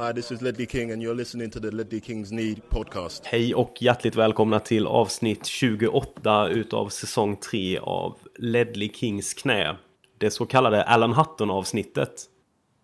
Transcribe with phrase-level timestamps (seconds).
[0.00, 3.26] Hi, this is Ledley King and you're listening to the Ledley Kings Need podcast.
[3.26, 9.76] Hej och hjärtligt välkomna till avsnitt 28 utav säsong 3 av Ledley Kings knä.
[10.18, 12.24] Det så kallade Alan Hutton-avsnittet.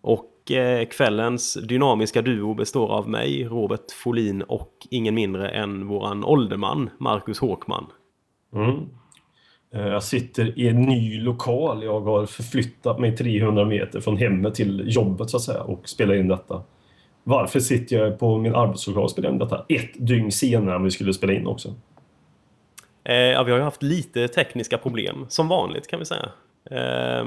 [0.01, 6.23] Och eh, kvällens dynamiska duo består av mig, Robert Folin och ingen mindre än våran
[6.23, 7.85] ålderman, Marcus Håkman.
[8.53, 8.75] Mm.
[9.73, 11.83] Eh, Jag sitter i en ny lokal.
[11.83, 16.15] Jag har förflyttat mig 300 meter från hemmet till jobbet så att säga och spelar
[16.15, 16.63] in detta.
[17.27, 19.65] Varför sitter jag på min arbetslokal och spelar in detta?
[19.69, 21.73] Ett dygn senare än vi skulle spela in också.
[23.03, 26.29] Eh, ja, vi har ju haft lite tekniska problem, som vanligt kan vi säga.
[26.71, 27.25] Eh,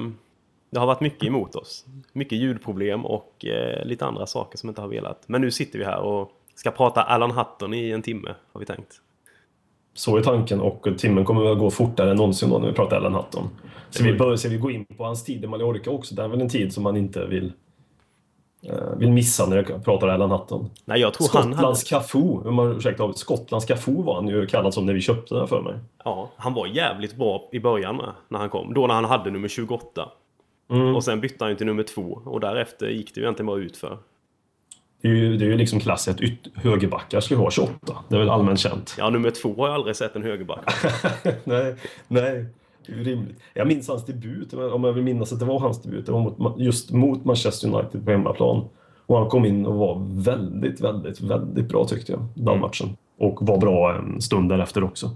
[0.70, 1.86] det har varit mycket emot oss.
[2.12, 5.22] Mycket ljudproblem och eh, lite andra saker som inte har velat.
[5.26, 8.66] Men nu sitter vi här och ska prata Alan Hutton i en timme, har vi
[8.66, 9.00] tänkt.
[9.94, 12.96] Så är tanken och timmen kommer väl gå fortare än någonsin då när vi pratar
[12.96, 13.48] Ellen Hutton.
[13.90, 16.14] Så vi, bör, så vi går in på hans tid i Mallorca också.
[16.14, 17.52] Det är väl en tid som man inte vill,
[18.62, 20.70] eh, vill missa när jag pratar Ellen Hutton.
[20.84, 21.54] Nej, jag tror han hade...
[21.54, 25.34] Skottlands Cafu, om man ursäktar, Skottlands Cafu var han ju kallad som när vi köpte
[25.34, 25.74] den för mig.
[26.04, 28.74] Ja, han var jävligt bra i början med, när han kom.
[28.74, 30.08] Då när han hade nummer 28.
[30.70, 30.96] Mm.
[30.96, 33.58] Och sen bytte han ju till nummer 2 och därefter gick det ju egentligen bara
[33.58, 33.98] ut för.
[35.02, 36.20] Det är ju, det är ju liksom klass att
[36.54, 38.04] högerbackar ska ha 28.
[38.08, 38.94] Det är väl allmänt känt.
[38.98, 40.74] Ja, nummer 2 har jag aldrig sett en högerback.
[41.44, 41.74] nej,
[42.08, 42.46] nej.
[42.90, 43.40] Är ju rimligt.
[43.54, 46.06] Jag minns hans debut, om jag vill minnas att det var hans debut.
[46.06, 48.64] Det var mot, just mot Manchester United på hemmaplan.
[49.06, 52.60] Och han kom in och var väldigt, väldigt, väldigt bra tyckte jag, den Mm.
[52.60, 52.96] matchen.
[53.18, 55.06] Och var bra en stund därefter också.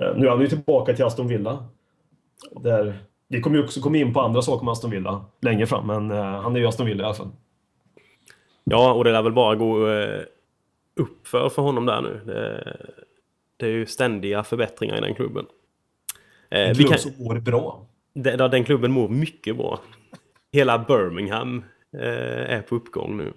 [0.00, 1.64] Eh, Nu är han ju tillbaka till Aston Villa.
[2.60, 5.86] Där, vi kommer ju också komma in på andra saker med Aston Villa längre fram,
[5.86, 7.28] men eh, han är ju Aston Villa i alla fall.
[8.64, 10.20] Ja, och det lär väl bara gå eh,
[10.96, 12.20] uppför för honom där nu.
[12.26, 12.76] Det,
[13.56, 15.46] det är ju ständiga förbättringar i den klubben.
[16.52, 17.86] Eh, En klubb kan, som mår bra.
[18.14, 19.80] den, den klubben mår mycket bra.
[20.52, 21.64] Hela Birmingham
[21.98, 23.32] eh, är på uppgång nu.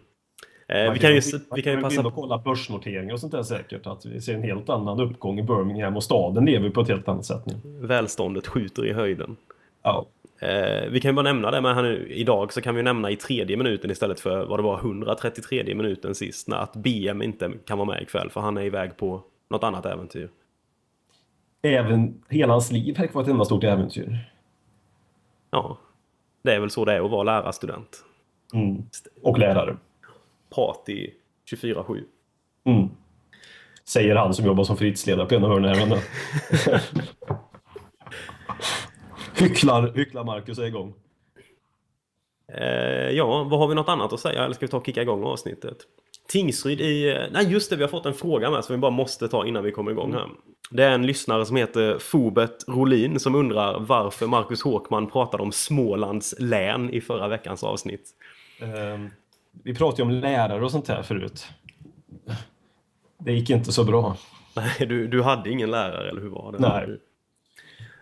[0.67, 1.21] Eh, vi kan ju,
[1.55, 3.88] vi kan ju passa och kolla börsnoteringar och sånt där säkert.
[3.88, 7.08] Att vi ser en helt annan uppgång i Birmingham och staden lever på ett helt
[7.08, 7.53] annat sätt nu.
[7.88, 9.36] välståndet skjuter i höjden.
[9.83, 10.05] Ja.
[10.39, 13.11] Eh, vi kan ju bara nämna det, men här nu, idag så kan vi nämna
[13.11, 16.47] i tredje minuten istället för vad det var 133 minuten sist.
[16.47, 19.86] När att BM inte kan vara med ikväll för han är iväg på något annat
[19.86, 20.30] äventyr.
[21.65, 24.31] Även hela hans liv verkar vara ett enda stort äventyr.
[25.52, 25.77] Ja,
[26.42, 28.03] det är väl så det är att vara lärarstudent.
[28.53, 28.83] Mm.
[29.21, 29.77] Och lärare.
[30.49, 31.11] Party
[31.52, 32.03] 24-7.
[32.64, 32.89] Mm.
[33.86, 35.99] Säger han som jobbar som fritidsledare på en av hörnen.
[39.39, 40.93] hycklar, hycklar Marcus är igång.
[42.47, 44.43] Eh, ja, vad har vi något annat att säga?
[44.43, 45.77] Eller ska vi ta och kicka igång avsnittet?
[46.27, 47.27] Tingsryd i...
[47.31, 49.63] Nej, just det, vi har fått en fråga med som vi bara måste ta innan
[49.63, 50.27] vi kommer igång här.
[50.71, 55.52] Det är en lyssnare som heter Fobet Rolin som undrar varför Marcus Håkman pratade om
[55.52, 58.09] Smålands län i förra veckans avsnitt.
[58.61, 59.09] Ehm,
[59.64, 61.47] vi pratade ju om lärare och sånt här förut.
[63.17, 64.17] Det gick inte så bra.
[64.55, 66.59] Nej, du, du hade ingen lärare, eller hur var det?
[66.59, 66.99] Nej.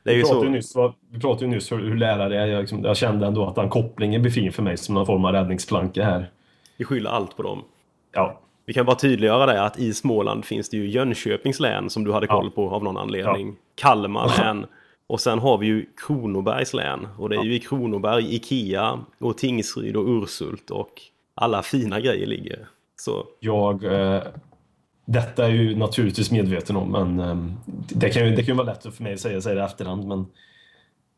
[0.04, 0.50] Det är Vi ju pratade, så...
[0.50, 2.48] nyss, vi pratade ju nyss hur, hur lärare är.
[2.48, 5.26] Jag, liksom, jag kände ändå att den kopplingen blir fin för mig som någon form
[5.26, 6.32] av räddningsplanka här.
[6.78, 7.64] Vi skyller allt på dem.
[8.14, 12.04] Ja, Vi kan bara tydliggöra det att i Småland finns det ju Jönköpings län som
[12.04, 13.56] du hade koll på av någon anledning.
[13.76, 14.66] Kalmar län.
[15.08, 17.08] Och sen har vi ju Kronobergs län.
[17.18, 21.02] Och det är ju i Kronoberg, Ikea och Tingsryd och Ursult och
[21.36, 22.68] alla fina grejer ligger.
[22.96, 23.84] Så jag...
[23.84, 24.24] Eh,
[25.06, 27.36] detta är ju naturligtvis medveten om, men eh,
[27.96, 29.66] det kan ju det kan ju vara lätt för mig att säga, säga det i
[29.66, 30.08] efterhand.
[30.08, 30.26] Men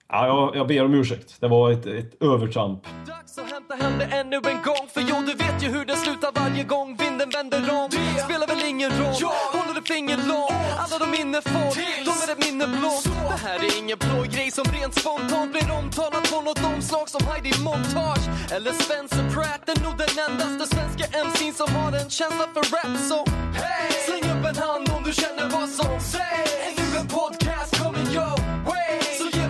[0.09, 1.35] ja, jag, jag ber om ursäkt.
[1.39, 2.83] Det var ett, ett övertramp.
[3.07, 5.95] Dags att hämta hem det ännu en gång För jo, du vet ju hur det
[5.95, 7.89] slutar varje gång vinden vänder om.
[7.91, 9.13] Det spelar väl ingen roll,
[9.53, 10.51] håller du finger långt
[10.83, 11.71] Alla de minne får,
[12.07, 16.31] de är ett minne blått Det här är ingen plojgrej som rent spontant blir omtalat
[16.31, 18.25] på något omslag som Heidi Montage.
[18.55, 22.97] Eller Spencer Pratt, är nog den endaste svenska MC'n som har en känsla för rap.
[23.09, 23.19] Så
[23.59, 23.91] hey!
[24.07, 26.53] släng upp en hand om du känner vad som sägs.
[26.67, 28.35] Är nu en podcast coming your
[28.69, 28.94] way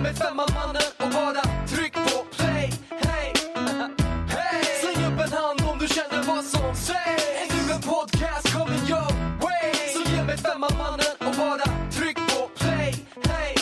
[0.06, 3.32] med ge femman mannen och bara tryck på play Hey!
[4.28, 4.64] Hey!
[4.80, 8.84] Släng upp en hand om du känner vad som sägs Är du en podcast coming
[8.90, 9.10] your
[9.44, 12.94] way Så ge mig femman mannen och bara tryck på play
[13.24, 13.54] Hey!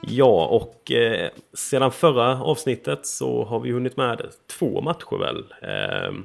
[0.00, 4.20] ja, och eh, sedan förra avsnittet så har vi hunnit med
[4.58, 5.44] två matcher väl.
[5.62, 6.24] Eh,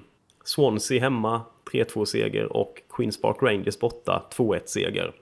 [0.50, 1.42] Swansea hemma,
[1.72, 5.14] 3-2 seger och Queens Park Rangers borta, 2-1 seger.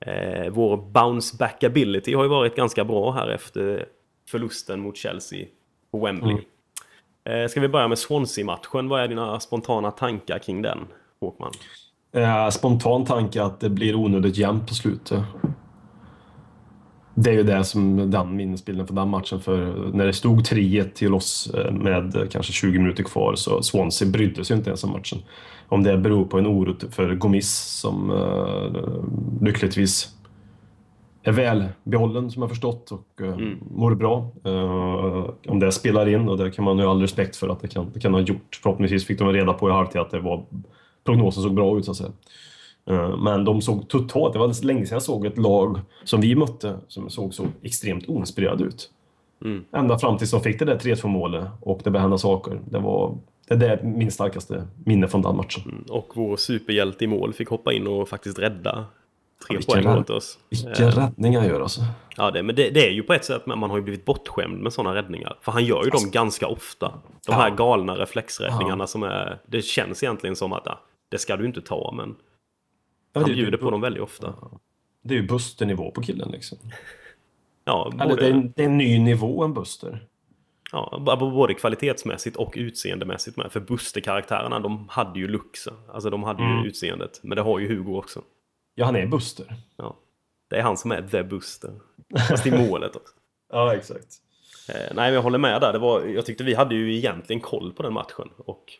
[0.00, 3.86] Eh, vår bounce back ability har ju varit ganska bra här efter
[4.28, 5.46] förlusten mot Chelsea
[5.90, 6.36] på Wembley.
[7.24, 8.88] Eh, ska vi börja med Swansea-matchen?
[8.88, 10.78] Vad är dina spontana tankar kring den,
[11.20, 11.52] Håkman?
[12.12, 15.22] Eh, spontan tanke att det blir onödigt jämnt på slutet.
[17.14, 19.40] Det är ju det som den minnesbilden för den matchen.
[19.40, 24.08] För när det stod 3-1 till oss eh, med kanske 20 minuter kvar så Swansea
[24.08, 25.18] brydde sig inte ens om matchen.
[25.68, 27.50] Om det beror på en oro för Gomis
[27.80, 30.14] som uh, lyckligtvis
[31.22, 33.58] är väl behållen som jag förstått och uh, mm.
[33.70, 34.30] mår bra.
[34.46, 37.60] Uh, om det spelar in och det kan man ju ha all respekt för att
[37.60, 38.60] det kan, det kan ha gjort.
[38.62, 40.44] Förhoppningsvis fick de reda på i halvtid att det var,
[41.04, 42.12] prognosen såg bra ut så att säga.
[42.90, 46.34] Uh, men de såg totalt, det var länge sedan jag såg ett lag som vi
[46.34, 48.90] mötte som såg så extremt oinspirerade ut.
[49.44, 49.64] Mm.
[49.72, 52.60] Ända fram tills de fick det där 3-2 målet och det började hända saker.
[52.70, 53.18] Det var
[53.48, 55.62] det är min starkaste minne från den matchen.
[55.64, 58.84] Mm, och vår superhjälte i mål fick hoppa in och faktiskt rädda
[59.48, 60.38] tre vilken poäng åt oss.
[60.50, 60.94] Vilken eh.
[60.94, 61.80] räddning han gör alltså.
[62.16, 64.62] Ja, det, men det, det, är ju på ett sätt, man har ju blivit bortskämd
[64.62, 65.36] med sådana räddningar.
[65.40, 66.92] För han gör ju alltså, dem ganska ofta.
[67.26, 68.86] De här galna reflexräddningarna ja.
[68.86, 69.38] som är...
[69.46, 72.14] Det känns egentligen som att ja, det ska du inte ta, men
[73.12, 74.34] ja, han bjuder på dem väldigt ofta.
[74.40, 74.60] Ja.
[75.02, 76.58] Det är ju Buster-nivå på killen liksom.
[77.64, 78.04] ja, både...
[78.04, 80.06] Eller det är, en, det är en ny nivå än Buster.
[80.72, 83.52] Ja, både kvalitetsmässigt och utseendemässigt med.
[83.52, 85.74] För Buster-karaktärerna, de hade ju luxen.
[85.88, 86.62] Alltså de hade mm.
[86.62, 87.20] ju utseendet.
[87.22, 88.22] Men det har ju Hugo också.
[88.74, 89.54] Ja, han är Buster.
[89.76, 89.96] Ja.
[90.50, 91.72] Det är han som är the Buster.
[92.28, 93.14] Fast i målet också.
[93.52, 94.16] ja, exakt.
[94.68, 95.72] Eh, nej, men jag håller med där.
[95.72, 98.28] Det var, jag tyckte vi hade ju egentligen koll på den matchen.
[98.36, 98.72] Och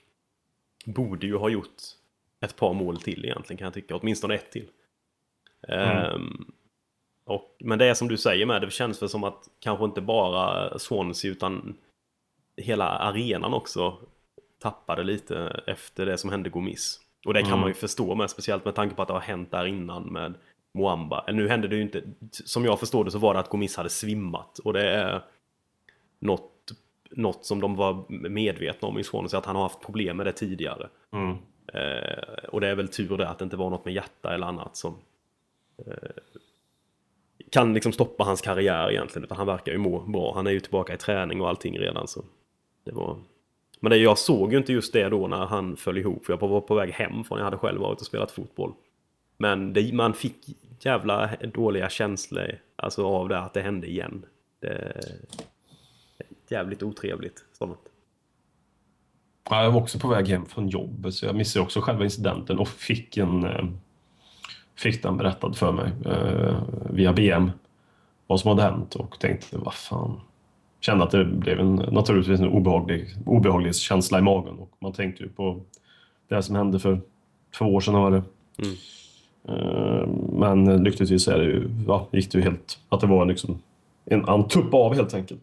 [0.87, 1.77] borde ju ha gjort
[2.43, 3.97] ett par mål till egentligen kan jag tycka.
[3.97, 4.69] Åtminstone ett till.
[5.69, 6.15] Mm.
[6.15, 6.53] Um,
[7.25, 10.01] och, men det är som du säger med, det känns väl som att kanske inte
[10.01, 11.75] bara Swansea utan
[12.57, 13.99] hela arenan också
[14.59, 17.01] tappade lite efter det som hände Gomis.
[17.27, 17.61] Och det kan mm.
[17.61, 20.35] man ju förstå med, speciellt med tanke på att det har hänt där innan med
[20.75, 21.25] Moamba.
[21.33, 23.89] Nu hände det ju inte, som jag förstår det så var det att Gomis hade
[23.89, 25.25] svimmat och det är
[26.19, 26.73] något,
[27.11, 30.33] något som de var medvetna om i Swansea, att han har haft problem med det
[30.33, 30.89] tidigare.
[31.13, 31.37] Mm.
[31.67, 34.47] Eh, och det är väl tur det att det inte var något med hjärta eller
[34.47, 34.99] annat som
[35.87, 36.11] eh,
[37.51, 39.25] kan liksom stoppa hans karriär egentligen.
[39.25, 40.35] Utan han verkar ju må bra.
[40.35, 42.09] Han är ju tillbaka i träning och allting redan.
[42.09, 42.25] Så
[42.85, 43.17] det var...
[43.81, 46.27] Men det, jag såg ju inte just det då när han föll ihop.
[46.27, 48.73] För jag var på väg hem från jag hade själv varit och spelat fotboll.
[49.37, 50.37] Men det, man fick
[50.81, 54.27] jävla dåliga känslor alltså av det att det hände igen.
[54.61, 55.01] Det är
[56.49, 57.45] jävligt otrevligt.
[57.53, 57.92] Sånt.
[59.51, 62.59] Ja, jag var också på väg hem från jobbet så jag missade också själva incidenten
[62.59, 63.65] och fick en eh,
[64.79, 66.57] fick den berättad för mig eh,
[66.91, 67.51] via BM
[68.27, 70.21] vad som hade hänt och tänkte vad fan.
[70.81, 75.23] Kände att det blev en, naturligtvis en obehaglig, obehaglig känsla i magen och man tänkte
[75.23, 75.61] ju på
[76.29, 77.01] det som hände för
[77.59, 78.23] två år sedan var det.
[78.59, 78.77] Mm.
[79.49, 83.63] Eh, men lyckligtvis är det ju, ja, gick det ju helt, att det var liksom
[84.05, 85.43] en, han tuppade av helt enkelt.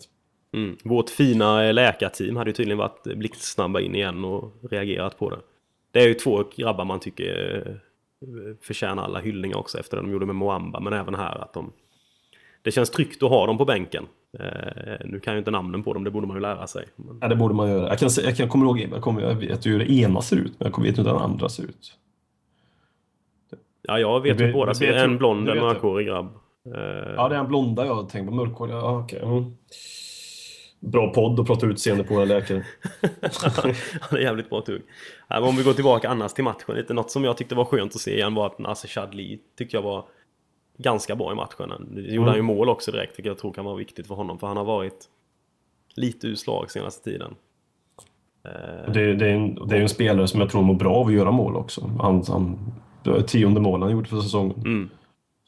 [0.53, 0.77] Mm.
[0.83, 5.39] Vårt fina läkarteam hade ju tydligen varit blixtsnabba in igen och reagerat på det.
[5.91, 7.79] Det är ju två grabbar man tycker
[8.61, 10.79] förtjänar alla hyllningar också efter det de gjorde med Moamba.
[10.79, 11.71] Men även här att de...
[12.61, 14.07] Det känns tryggt att ha dem på bänken.
[14.39, 16.85] Eh, nu kan jag inte namnen på dem, det borde man ju lära sig.
[17.21, 17.87] Ja, det borde man göra.
[17.87, 20.59] Jag, kan, jag, kan, kommer ihåg, jag, kommer, jag vet hur det ena ser ut,
[20.59, 21.93] men jag vet inte hur den andra ser ut.
[23.81, 24.95] Ja, jag vet hur båda ser ut.
[24.95, 26.29] En blond, en mörkhårig grabb.
[26.65, 27.13] Eh...
[27.15, 28.35] Ja, det är en blonda jag tänkte på.
[28.35, 29.19] Mörkhårig, ja okej.
[29.19, 29.37] Okay.
[29.37, 29.55] Mm.
[30.79, 32.65] Bra podd att prata utseende på våra läkare.
[34.01, 34.81] Han är jävligt bra tugg.
[35.27, 36.93] Om vi går tillbaka annars till matchen lite.
[36.93, 39.81] Något som jag tyckte var skönt att se igen var att Nasser Chadli tyckte jag
[39.81, 40.05] var
[40.77, 41.69] ganska bra i matchen.
[41.95, 42.27] Det gjorde mm.
[42.27, 44.39] han ju mål också direkt, vilket jag tror kan vara viktigt för honom.
[44.39, 45.09] För han har varit
[45.95, 47.35] lite ur slag senaste tiden.
[48.93, 51.13] Det, det, är en, det är en spelare som jag tror mår bra av att
[51.13, 51.91] göra mål också.
[51.99, 52.59] Han, han,
[53.03, 54.57] det var tionde mål han gjorde för säsongen.
[54.57, 54.89] Mm.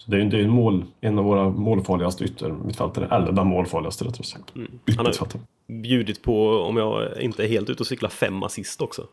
[0.05, 4.05] Så det är, det är en, mål, en av våra målfarligaste yttermittfältare, eller den målfarligaste
[4.05, 4.55] rättare sagt.
[4.55, 4.79] Mm.
[4.97, 5.27] Han har
[5.67, 9.07] bjudit på, om jag inte är helt ute och cyklar, fem assist också.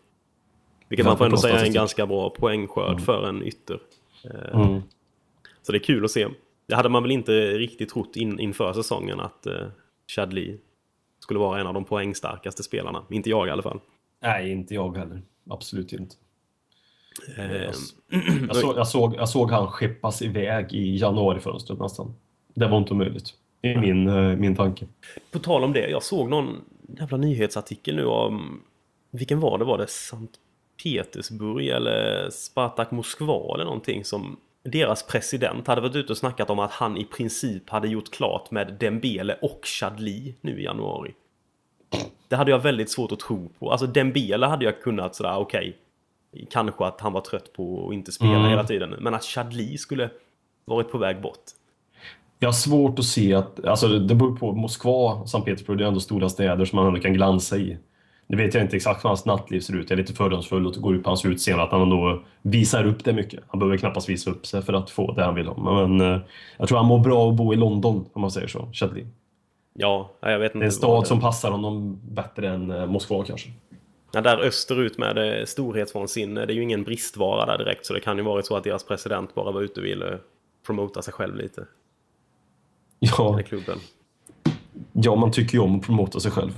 [0.88, 3.00] Vilket man får ändå säga är en ganska bra poängskörd mm.
[3.00, 3.80] för en ytter.
[4.24, 4.82] Eh, mm.
[5.62, 6.28] Så det är kul att se.
[6.66, 9.68] Det hade man väl inte riktigt trott in, inför säsongen att uh,
[10.16, 10.58] Chadli
[11.18, 13.02] skulle vara en av de poängstarkaste spelarna.
[13.10, 13.80] Inte jag i alla fall.
[14.22, 15.22] Nej, inte jag heller.
[15.50, 16.14] Absolut inte.
[17.36, 17.70] Eh,
[18.48, 22.14] jag, såg, jag, såg, jag såg han skeppas iväg i januarifönstret nästan.
[22.54, 23.34] Det var inte möjligt.
[23.62, 24.86] I min, eh, min tanke.
[25.30, 26.64] På tal om det, jag såg någon
[26.98, 28.60] jävla nyhetsartikel nu om...
[29.10, 29.64] Vilken var det?
[29.64, 30.34] Var det Sankt
[30.82, 36.58] Petersburg eller Spartak Moskva eller någonting som deras president hade varit ute och snackat om
[36.58, 41.14] att han i princip hade gjort klart med Dembele och Chadli nu i januari.
[42.28, 43.70] Det hade jag väldigt svårt att tro på.
[43.70, 45.58] Alltså Dembele hade jag kunnat sådär, okej.
[45.58, 45.72] Okay,
[46.50, 48.50] Kanske att han var trött på att inte spela mm.
[48.50, 48.94] hela tiden.
[49.00, 50.10] Men att Chadli skulle
[50.64, 51.44] varit på väg bort.
[52.38, 55.84] Jag har svårt att se att, alltså det beror på, Moskva och Sankt Petersburg är
[55.84, 57.78] ändå stora städer som man ändå kan glansa i.
[58.26, 59.90] Nu vet jag inte exakt hur hans nattliv ser ut.
[59.90, 63.04] Jag är lite fördomsfull och går ut på hans utseende att han då visar upp
[63.04, 63.40] det mycket.
[63.48, 65.84] Han behöver knappast visa upp sig för att få det han vill ha.
[65.86, 66.20] Men eh,
[66.58, 68.68] jag tror han mår bra att bo i London, om man säger så.
[68.72, 69.06] Chadley.
[69.74, 70.58] Ja, jag vet inte.
[70.58, 73.50] Det är en stad som passar honom bättre än eh, Moskva kanske.
[74.12, 77.86] Ja, där österut med det storhetsvansinne, det är ju ingen bristvara där direkt.
[77.86, 80.18] Så det kan ju vara så att deras president bara var ute och ville
[80.66, 81.66] promota sig själv lite.
[82.98, 83.78] Ja, I klubben.
[84.92, 86.52] ja man tycker ju om att promota sig själv.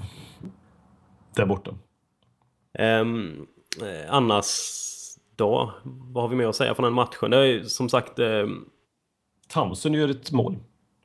[1.37, 1.71] Där borta.
[2.79, 3.47] Um,
[4.09, 4.47] annars
[5.37, 5.75] då?
[5.85, 7.31] Vad har vi mer att säga från den matchen?
[7.31, 8.19] Det är ju som sagt...
[8.19, 8.69] Um,
[9.49, 10.57] Townsend gör ett mål.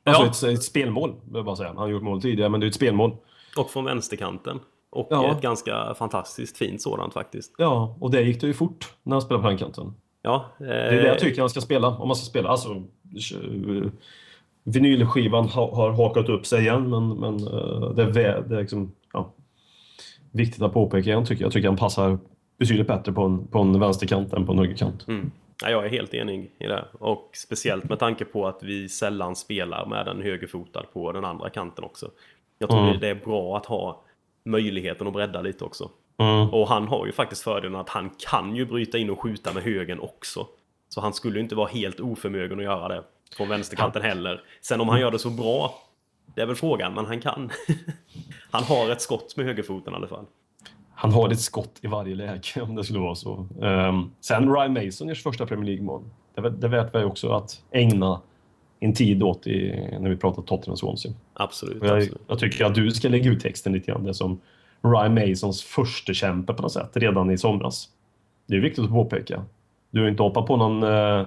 [0.04, 0.52] Alltså Ja.
[0.52, 1.68] ett, ett spelmål, vill jag bara säga.
[1.68, 3.16] Han har gjort mål tidigare, men det är ett spelmål.
[3.56, 4.60] och från vänsterkanten.
[4.96, 5.32] Och Ja.
[5.32, 7.54] ett ganska fantastiskt fint sådant faktiskt.
[7.58, 9.94] Ja, och det gick det ju fort när han spelade på den kanten.
[10.22, 12.48] Ja, Det är det eh, jag tycker han ska spela, om man ska spela.
[12.48, 13.90] Alltså, eh,
[14.64, 18.92] vinylskivan har, har hakat upp sig igen, men, men eh, det är, det är liksom,
[19.12, 19.32] ja,
[20.32, 21.46] viktigt att påpeka igen, tycker jag.
[21.46, 22.18] Jag tycker han passar
[22.58, 25.08] betydligt bättre på en, på en vänsterkant än på en högerkant.
[25.08, 25.30] Mm.
[25.62, 26.84] Ja, jag är helt enig i det.
[26.98, 31.50] Och speciellt med tanke på att vi sällan spelar med en högerfotad på den andra
[31.50, 32.10] kanten också.
[32.58, 33.00] Jag tror Mm.
[33.00, 34.02] det är bra att ha
[34.46, 35.90] möjligheten att bredda lite också.
[36.18, 36.48] Mm.
[36.48, 39.62] Och han har ju faktiskt fördelen att han kan ju bryta in och skjuta med
[39.62, 40.46] högen också.
[40.88, 43.02] Så han skulle ju inte vara helt oförmögen att göra det
[43.36, 44.42] från vänsterkanten heller.
[44.60, 45.74] Sen om han gör det så bra,
[46.34, 47.50] det är väl frågan, men han kan.
[48.50, 50.24] han har ett skott med högerfoten i alla fall.
[50.94, 53.48] Han har ett skott i varje läge om det skulle vara så.
[53.60, 56.02] Um, sen Ryan Mason görs första Premier League-mål.
[56.34, 58.20] Det, det vet vi också att ägna
[58.80, 61.12] en tid åt i, när vi pratar Tottenham Swansea.
[61.38, 62.20] Absolut, Jag, absolut.
[62.28, 64.04] jag tycker att du ska lägga ut texten lite grann.
[64.04, 64.40] Det som
[64.82, 67.88] Ryan Masons första kämpe på något sätt, redan i somras.
[68.46, 69.44] Det är viktigt att påpeka.
[69.90, 71.26] Du har inte hoppat på någon, eh,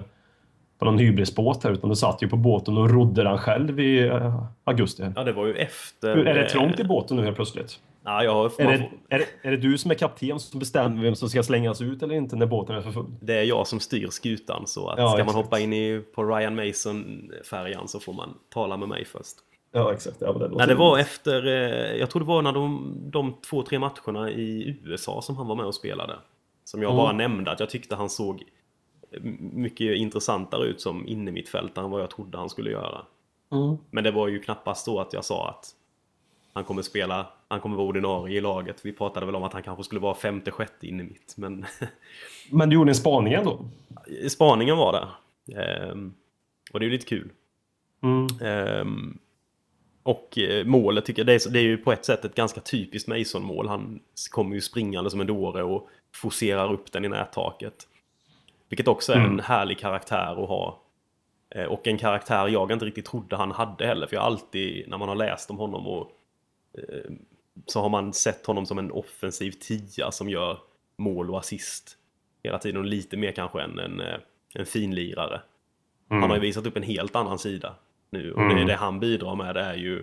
[0.78, 4.08] på någon hybrisbåt här, utan du satt ju på båten och rodde den själv i
[4.08, 5.06] eh, augusti.
[5.16, 6.16] Ja, det var ju efter...
[6.16, 7.80] Är det trångt i båten nu helt plötsligt?
[8.04, 8.60] Ja, jag har...
[8.60, 11.28] Är man det, är, det, är det du som är kapten som bestämmer vem som
[11.28, 13.06] ska slängas ut eller inte när båten är för full?
[13.20, 15.44] Det är jag som styr skutan så att Ja, ska man exakt.
[15.44, 19.36] hoppa in i, på Ryan Mason-färjan så får man tala med mig först.
[19.72, 20.16] Ja, exakt.
[20.20, 23.62] Ja, det, Nej, det var efter, eh, jag tror det var när de, de två,
[23.62, 26.18] tre matcherna i USA som han var med och spelade.
[26.64, 26.96] Som jag Mm.
[27.04, 28.42] bara nämnde att jag tyckte han såg
[29.52, 33.02] mycket intressantare ut som innermittfältare än vad jag trodde han skulle göra.
[33.52, 33.76] Mm.
[33.90, 35.74] Men det var ju knappast så att jag sa att
[36.52, 38.84] han kommer spela, han kommer vara ordinarie i laget.
[38.84, 41.34] Vi pratade väl om att han kanske skulle vara femte, sjätte innermitt.
[41.36, 41.66] Men
[42.50, 43.58] Men du gjorde en spaning ändå?
[44.28, 45.08] spaningen var där.
[45.62, 46.14] Ehm,
[46.72, 47.30] och det är ju lite kul.
[48.02, 48.26] Mm.
[48.42, 49.18] Ehm,
[50.02, 52.60] och eh, målet tycker jag, det är, det är ju på ett sätt ett ganska
[52.60, 53.68] typiskt Mason-mål.
[53.68, 57.86] Han kommer ju springande som en dåre och forcerar upp den i nättaket.
[58.68, 59.30] Vilket också är Mm.
[59.32, 60.82] en härlig karaktär att ha.
[61.54, 64.06] Eh, Och en karaktär jag inte riktigt trodde han hade heller.
[64.06, 66.10] För jag har alltid, när man har läst om honom och
[66.78, 67.10] eh,
[67.66, 70.58] så har man sett honom som en offensiv tia som gör
[70.96, 71.96] mål och assist
[72.42, 72.76] hela tiden.
[72.80, 74.02] Och lite mer kanske än en,
[74.54, 75.40] en finlirare.
[76.08, 77.74] Han har ju visat upp en helt annan sida
[78.10, 78.32] nu.
[78.32, 78.66] Och det, Mm.
[78.66, 80.02] det han bidrar med det är ju...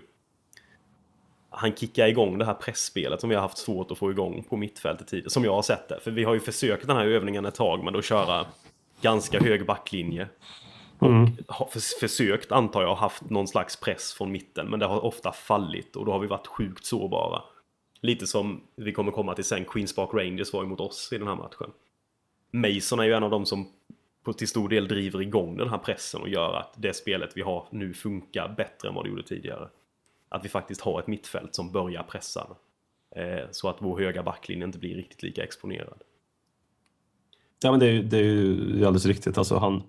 [1.50, 4.58] Han kickar igång det här pressspelet som vi har haft svårt att få igång på
[4.58, 5.30] mittfältet tidigare.
[5.30, 6.00] Som jag har sett det.
[6.00, 8.46] För vi har ju försökt den här övningen ett tag med att köra
[9.02, 10.28] ganska hög backlinje.
[11.02, 11.30] Mm.
[11.48, 14.70] Har förs- försökt, antar jag, haft någon slags press från mitten.
[14.70, 17.42] Men det har ofta fallit och då har vi varit sjukt sårbara.
[18.02, 21.28] Lite som vi kommer komma till sen, Queens Park Rangers var emot oss i den
[21.28, 21.72] här matchen.
[22.52, 23.68] Mason är ju en av dem som
[24.28, 27.42] på till stor del driver igång den här pressen och gör att det spelet vi
[27.42, 29.68] har nu funkar bättre än vad det gjorde tidigare.
[30.30, 32.48] Att vi faktiskt har ett mittfält som börjar pressa.
[33.16, 36.02] Eh, så att vår höga backlinje inte blir riktigt lika exponerad.
[37.64, 39.38] Ja, men det är, ju- det är ju alldeles riktigt.
[39.38, 39.84] Alltså han,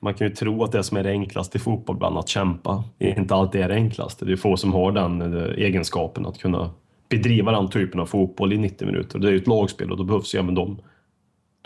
[0.00, 2.84] man kan ju tro att det som är det enklaste i fotboll bland att kämpa
[2.98, 4.24] är inte alltid är det enklaste.
[4.24, 6.70] Det är få som har den eh, egenskapen att kunna
[7.08, 9.18] bedriva den typen av fotboll i 90 minuter.
[9.18, 10.78] Det är ju ett lagspel och då behövs ju även de.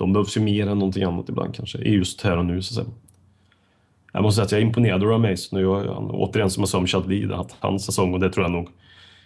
[0.03, 2.81] De behövs ju mer än någonting annat ibland kanske, i just här och nu så
[2.81, 2.97] att säga.
[4.13, 6.61] Jag måste säga att jag är imponerad av Ryan Mason och jag, han- återigen som
[6.61, 8.69] jag sa om Chadli, att hans säsong, och det tror jag nog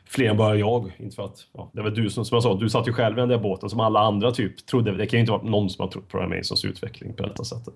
[0.08, 0.92] fler än bara jag.
[0.98, 3.18] Inte för att, ja, det var du som, som jag sa, du satt ju själv
[3.18, 4.96] i den där båten som alla andra typ trodde.
[4.96, 7.44] Det kan ju inte vara någon som har trott på Ryan Masons utveckling på detta
[7.44, 7.74] sättet.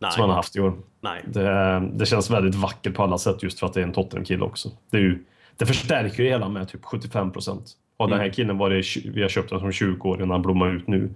[0.00, 0.74] Nej, Som han har haft i år.
[1.00, 1.24] nej.
[1.26, 4.44] Det, det känns väldigt vackert på alla sätt just för att det är en Tottenham-kille
[4.44, 4.70] också.
[4.90, 5.24] Det, är ju,
[5.56, 7.72] det förstärker ju hela med typ 75 procent.
[7.98, 10.70] Har den här killen varit, vi har köpt den som 20 år innan han blommar
[10.76, 11.10] ut nu.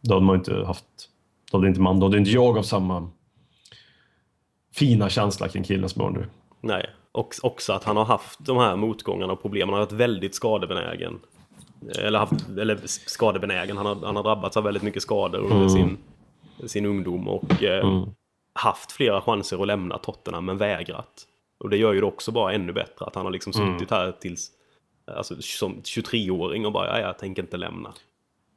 [0.00, 0.84] Då hade man inte haft,
[1.50, 3.10] då hade inte man, då hade inte jag haft samma
[4.74, 6.26] fina känsla kring killen som jag har nu.
[6.60, 9.68] Nej, och också att han har haft de här motgångarna och problemen.
[9.74, 11.18] Han har varit väldigt skadebenägen.
[11.98, 13.76] Eller, haft, eller skadebenägen.
[13.76, 15.68] Han har, han har drabbats av väldigt mycket skador under Mm.
[15.68, 15.96] sin,
[16.68, 17.28] sin ungdom.
[17.28, 18.08] Och eh, Mm.
[18.52, 21.26] haft flera chanser att lämna Tottenham men vägrat.
[21.58, 23.06] Och det gör ju det också bara ännu bättre.
[23.06, 23.78] Att han har liksom Mm.
[23.78, 24.50] suttit här tills
[25.16, 27.94] alltså, som 23-åring och bara, ja, jag tänker inte lämna.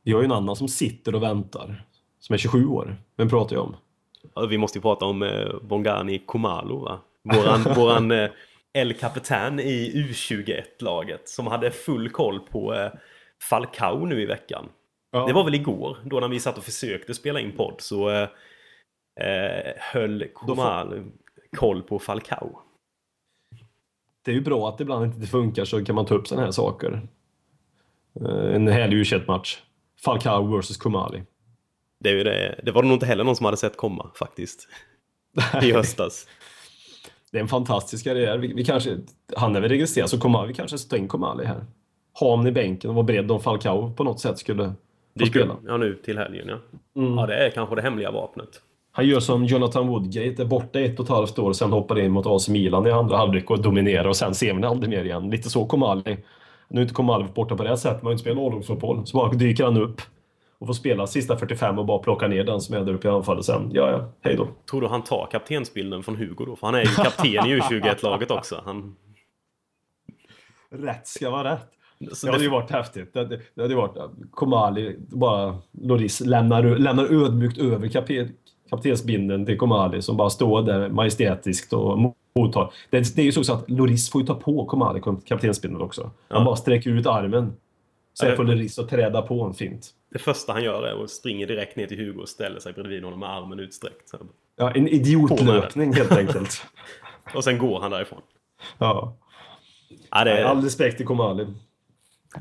[0.04, 1.86] Vi har ju en annan som sitter och väntar.
[2.20, 2.98] Som är 27 år.
[3.18, 3.76] Vem pratar jag om?
[4.36, 7.00] Ja, vi måste ju prata om eh, Bongani Komalo, va?
[7.24, 8.30] Våran, våran eh,
[8.74, 12.92] El Capitan i U21-laget som hade full koll på eh,
[13.50, 14.70] Falcao nu i veckan.
[15.12, 15.26] Ja.
[15.28, 18.28] Det var väl igår, då när vi satt och försökte spela in podd, så eh,
[19.22, 21.12] eh, höll Komalo
[21.58, 22.60] koll på Falcao.
[24.26, 26.46] Det är ju bra att det ibland inte funkar så kan man ta upp sådana
[26.46, 27.02] här saker.
[28.22, 29.58] Eh, En härlig u match
[30.04, 31.24] Falcao vs Kumali.
[32.00, 34.68] Det, är det, det var det nog inte heller någon som hade sett komma faktiskt.
[35.62, 36.28] I höstas.
[37.32, 38.38] Det är en fantastisk karriär.
[38.38, 38.98] Vi, vi kanske,
[39.36, 41.66] han är väl registrerad, så Komali, vi kanske ska in Komali här.
[42.20, 44.74] Ha honom i bänken och vara beredd om Falcao på något sätt skulle få
[45.14, 45.58] Dyker upp, spela.
[45.66, 46.58] ja nu till helgen ja.
[47.02, 47.18] Mm.
[47.18, 48.62] Ja det är kanske det hemliga vapnet.
[48.92, 52.12] Han gör som Jonathan Woodgate, är borta ett och ett halvt år, sen hoppar in
[52.12, 55.30] mot AC Milan i andra halvlek och dominerar och sen ser vi aldrig mer igen.
[55.30, 56.18] Lite så Komali.
[56.68, 59.08] Nu är inte Komali borta på det sättet, man har inte spelat A-lagsfotboll.
[59.08, 60.02] Så bara dyker han upp
[60.60, 63.12] och får spela sista 45 och bara plocka ner den som är där uppe i
[63.12, 63.70] anfallet sen.
[63.74, 64.48] Ja, ja, hej då.
[64.70, 66.56] Tror du han tar kaptensbilden från Hugo då?
[66.56, 68.62] För han är ju kapten i U21-laget också.
[68.66, 68.96] Han,
[70.72, 71.68] Rätt ska vara rätt.
[72.14, 73.14] så Det hade ju varit häftigt.
[73.14, 73.98] Det hade, det hade ju varit
[74.32, 77.88] Komali, bara Loris lämnar, lämnar ödmjukt över
[78.72, 82.00] kaptensbindeln till Komali som bara står där majestätiskt och
[82.36, 82.74] mottar.
[82.90, 86.12] Det, det är ju så att Loris får ju ta på Komali kaptensbindeln också.
[86.28, 87.54] Han bara sträcker ut armen.
[88.20, 89.90] Sen Ja, det- får Loris att träda på en fint.
[90.14, 93.04] det första han gör är att springa direkt ner till Hugo och ställer sig bredvid
[93.04, 94.12] honom med armen utsträckt.
[94.58, 96.62] Ja, en idiotlöpning helt enkelt.
[97.36, 98.22] Och sen går han därifrån.
[98.78, 99.18] Ja.
[100.12, 101.48] Ja, det All respekt till Komali.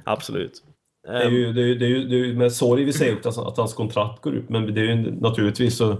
[0.04, 0.62] absolut.
[1.02, 2.92] Det är ju, det är, ju- det är, ju, det är ju med sorg vi
[2.92, 3.16] säger
[3.48, 5.96] att hans kontrakt går ut, men det är ju naturligtvis så,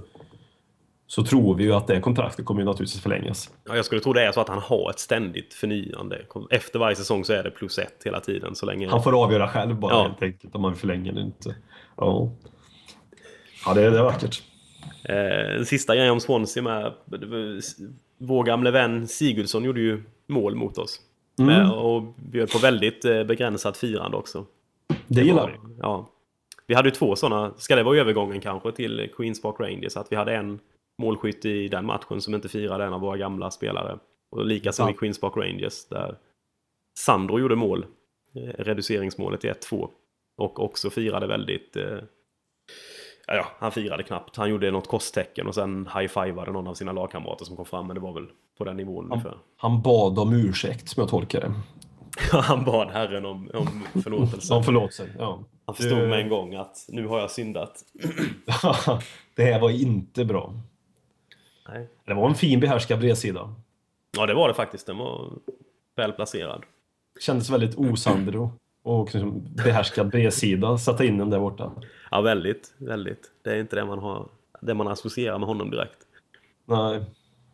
[1.11, 3.51] så tror vi ju att det kontraktet kommer ju naturligtvis förlängas.
[3.65, 6.25] Ja, jag skulle tro det är så att han har ett ständigt förnyande.
[6.51, 8.89] Efter varje säsong så är det plus ett hela tiden så länge...
[8.89, 10.03] Han får avgöra själv bara Ja.
[10.03, 11.57] helt enkelt om han vill förlänga eller inte.
[11.97, 12.33] Ja,
[13.67, 14.43] ja det, det är vackert.
[15.05, 16.93] Eh, sista grej om Swansea med...
[18.19, 21.01] Vår gamle vän Sigurdsson gjorde ju mål mot oss.
[21.39, 21.55] Mm.
[21.55, 24.45] Med, och bjöd på väldigt eh, begränsat firande också.
[25.07, 25.77] Det gillar vi.
[25.81, 26.11] Ja.
[26.67, 30.13] Vi hade ju två sådana, ska det vara övergången kanske till Queens Park Rangers, att
[30.13, 30.59] vi hade en
[31.01, 33.99] målskytt i den matchen som inte firade en av våra gamla spelare.
[34.31, 34.95] Och lika som Ja.
[34.95, 36.17] i Queens Park Rangers där
[36.95, 37.87] Sandro gjorde mål,
[38.35, 39.89] eh, reduceringsmålet till 1-2.
[40.37, 41.99] Och också firade väldigt, eh,
[43.27, 44.37] ja, han firade knappt.
[44.37, 47.95] Han gjorde något korstecken och sen high-fivade någon av sina lagkamrater som kom fram, men
[47.95, 48.27] det var väl
[48.59, 49.39] på den nivån ungefär.
[49.57, 51.53] Han bad om ursäkt som jag tolkar det.
[52.43, 54.55] Han bad Herren om, om förlåtelse.
[54.55, 55.09] Om förlåtelse.
[55.19, 55.39] Ja.
[55.67, 57.85] Han förstod med en gång att nu har jag syndat.
[59.37, 60.55] det här var inte bra.
[61.73, 61.89] Nej.
[62.05, 63.55] Det var en fin behärskad bredsida.
[64.17, 64.87] Ja, det var det faktiskt.
[64.87, 65.33] Den var
[65.97, 66.63] väl placerad.
[67.21, 68.53] Kändes väldigt osandro.
[68.83, 70.79] Och liksom behärskad bredsida.
[70.79, 71.73] Sätta in den där borta.
[72.11, 73.31] Ja, väldigt, väldigt.
[73.45, 74.29] Det är inte det man har,
[74.61, 75.99] det man associerar med honom direkt.
[76.67, 77.05] Nej.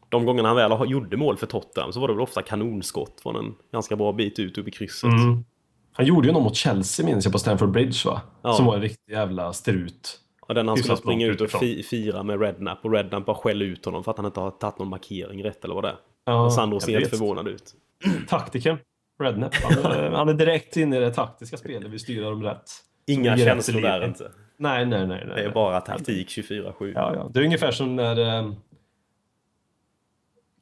[0.08, 3.36] De gångerna han väl gjorde mål för Tottenham så var det väl ofta kanonskott från
[3.36, 5.10] en ganska bra bit ut över krysset.
[5.10, 5.44] Mm.
[5.92, 8.20] Han gjorde ju något mot Chelsea minns jag på Stamford Bridge va?
[8.42, 8.52] Ja.
[8.52, 10.20] Som var en riktig jävla strut.
[10.46, 13.64] Och den han skulle springa ut och fi, fira med Redknapp och Redknapp bara skäller
[13.66, 15.96] ut honom för att han inte har tagit någon markering rätt eller vad det är.
[16.24, 17.74] Ja, och Sandro ser helt förvånad ut.
[18.28, 18.78] Taktiker.
[19.20, 19.54] Rednap.
[19.54, 21.90] Han, är- han är direkt inne i det taktiska spelet.
[21.90, 22.70] Vi styr dem rätt.
[23.06, 24.30] Inga känslor där inte.
[24.56, 25.24] Nej, nej, nej.
[25.26, 25.36] nej.
[25.36, 26.92] Det är bara taktik 24-7.
[26.94, 27.30] Ja, ja.
[27.34, 28.52] Det är ungefär som när eh,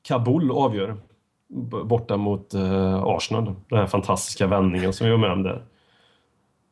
[0.03, 0.97] Kabul avgör
[1.85, 3.55] borta mot eh, Arsenal.
[3.69, 5.63] Den här fantastiska vändningen som vi var med om där.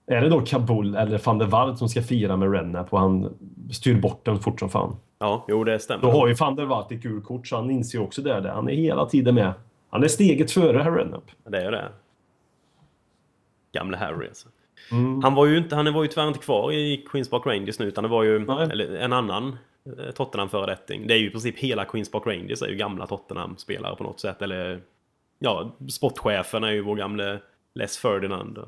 [0.06, 3.34] Är det då Kabul eller van der Waart som ska fira med Rednap och han
[3.72, 4.96] styr bort den fort som fan?
[5.18, 6.02] Ja, jo det stämmer.
[6.02, 8.40] Då har ju van der Waart ett gult kort så han inser ju också det.
[8.40, 8.48] där.
[8.50, 9.52] Han är hela tiden med.
[9.90, 11.24] Han är steget före herr Rednap.
[11.44, 11.88] Det är det.
[13.72, 14.48] Gamle Harry alltså.
[14.90, 15.22] Mm.
[15.22, 17.86] Han var ju inte, han var ju tyvärr inte kvar i Queens Park Rangers nu
[17.86, 21.06] utan det var ju eller, en annan eh, Tottenham-föredetting.
[21.06, 24.20] Det är ju i princip hela Queens Park Rangers är ju gamla Tottenham-spelare på något
[24.20, 24.42] sätt.
[24.42, 24.80] Eller
[25.38, 27.38] ja, sportchefen är ju vår gamle
[27.74, 28.58] Les Ferdinand.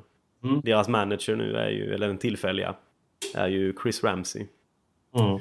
[0.45, 0.61] Mm.
[0.65, 2.75] Deras manager nu är ju, eller den tillfälliga,
[3.35, 4.47] är ju Chris Ramsey.
[5.19, 5.41] Mm.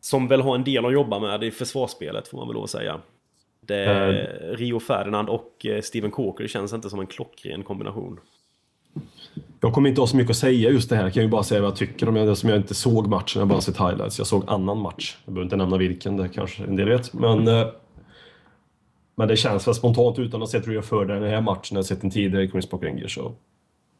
[0.00, 2.70] Som väl har en del att jobba med i försvarsspelet får man väl lov att
[2.70, 3.00] säga.
[3.60, 8.20] Det är Rio Ferdinand och eh, Steven Corker det känns inte som en klockren kombination.
[9.60, 11.02] Jag kommer inte ha så mycket att säga just det här.
[11.02, 13.38] Jag kan ju bara säga vad jag tycker om det som jag inte såg matchen.
[13.40, 14.18] Jag bara sett highlights.
[14.18, 15.16] Jag såg annan match.
[15.24, 17.14] Jag behöver inte nämna vilken, det kanske en del vet.
[17.14, 17.66] Men, eh,
[19.14, 21.68] men det känns väl spontant utan att ha sett Rio för den här matchen.
[21.70, 23.14] Jag har sett den tidigare i Queens Park Rangers.
[23.14, 23.34] Så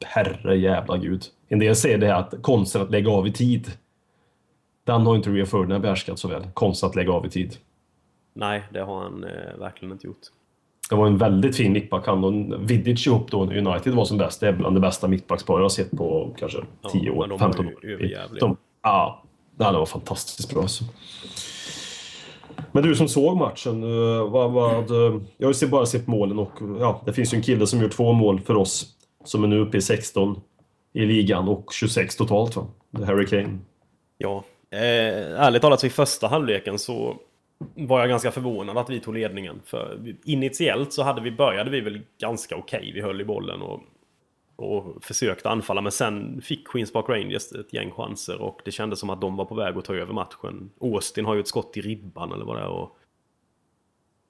[0.04, 1.24] herre jävla gud.
[1.48, 3.70] En del säger det här att konsten att lägga av i tid.
[4.84, 6.42] Den har inte Rio Ferdinand behärskat så väl.
[6.54, 7.56] Konsten att lägga av i tid.
[8.34, 10.20] Nej, det har han eh, verkligen inte gjort.
[10.90, 12.06] Det var en väldigt fin mittback.
[12.06, 14.40] Han och Vidic ihop då när United var som bäst.
[14.40, 16.58] Det är bland det bästa mittbackspar jag har sett på kanske
[16.92, 18.38] 10 Ja, år, men de var 15 ju år.
[18.40, 19.22] De, ja,
[19.56, 20.84] det var fantastiskt bra alltså.
[22.72, 26.38] Men du som såg matchen, eh, vad, vad, eh, jag har ju bara sett målen
[26.38, 28.86] och ja, det finns ju en kille som gjort två mål för oss
[29.28, 30.40] som är nu uppe i 16
[30.92, 32.66] i ligan och 26 totalt va?
[32.96, 33.58] The Harry Kane.
[34.18, 37.16] Ja, eh, ärligt talat så i första halvleken så
[37.74, 39.60] var jag ganska förvånad att vi tog ledningen.
[39.64, 42.92] För initiellt så hade vi, började vi väl ganska okej.
[42.94, 43.80] Vi höll i bollen och,
[44.56, 45.80] och försökte anfalla.
[45.80, 49.36] Men sen fick Queens Park Rangers ett gäng chanser och det kändes som att de
[49.36, 50.70] var på väg att ta över matchen.
[50.80, 52.68] Austin har ju ett skott i ribban eller vad det är.
[52.68, 52.97] Och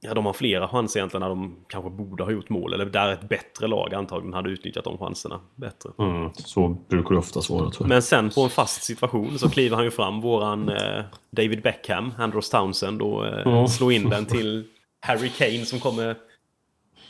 [0.01, 2.73] Ja, de har flera chanser egentligen när de kanske borde ha gjort mål.
[2.75, 5.91] Eller där ett bättre lag antagligen hade utnyttjat de chanserna bättre.
[5.99, 7.89] Mm, så brukar det oftast vara tror jag.
[7.89, 12.13] Men sen på en fast situation så kliver han ju fram våran eh, David Beckham,
[12.19, 13.69] Andros Townsend och eh, Mm.
[13.69, 14.65] slår in den till
[15.01, 16.17] Harry Kane som kommer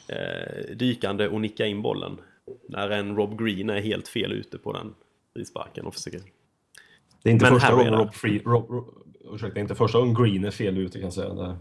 [0.08, 2.18] eh, dykande och nickar in bollen.
[2.68, 4.94] När en Rob Green är helt fel ute på den
[5.36, 6.20] frisparken och försöker...
[7.22, 8.84] Det är inte Men första gången Rob, Free, Rob, Rob,
[9.32, 11.34] ursäkta, det är inte första gången Green är fel ute kan jag säga.
[11.34, 11.56] Det,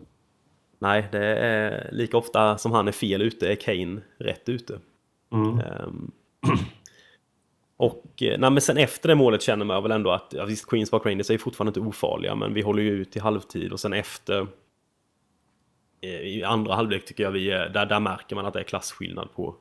[0.80, 4.80] Nej, det är lika ofta som han är fel ute är Kane rätt ute.
[5.34, 5.60] mm.
[5.60, 6.12] Ehm,
[7.78, 10.68] och eh, nej, men sen efter det målet känner man väl ändå att ja, visst,
[10.68, 13.80] Queens Park Rangers är fortfarande inte ofarliga men vi håller ju ut i halvtid och
[13.80, 14.48] sen efter
[16.02, 18.64] eh, i andra halvlek tycker jag vi är, där, där märker man att det är
[18.64, 19.56] klasskillnad på,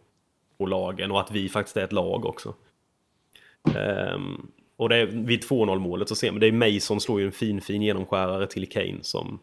[0.59, 2.55] på lagen och att vi faktiskt är ett lag också.
[3.77, 7.27] Ehm, och det är, vid 2-0 målet så ser man, det är Mason slår ju
[7.27, 9.39] en fin fin genomskärare till Kane som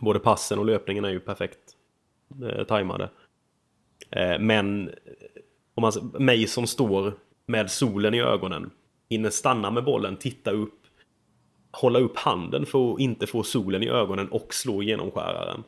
[0.00, 1.58] både passen och löpningen är ju perfekt
[2.42, 3.10] eh, tajmade.
[4.10, 4.94] Eh, men eh,
[5.74, 7.14] om man, Mason står
[7.46, 8.70] med solen i ögonen,
[9.10, 10.80] hinner stanna med bollen, titta upp,
[11.70, 15.64] hålla upp handen för att inte få solen i ögonen och slå genomskäraren.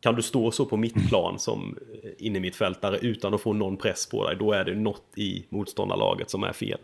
[0.00, 4.06] Kan du stå så på mittplan som eh, inne mittfältare utan att få någon press
[4.10, 6.78] på dig, då är det något i motståndarlaget som är fel.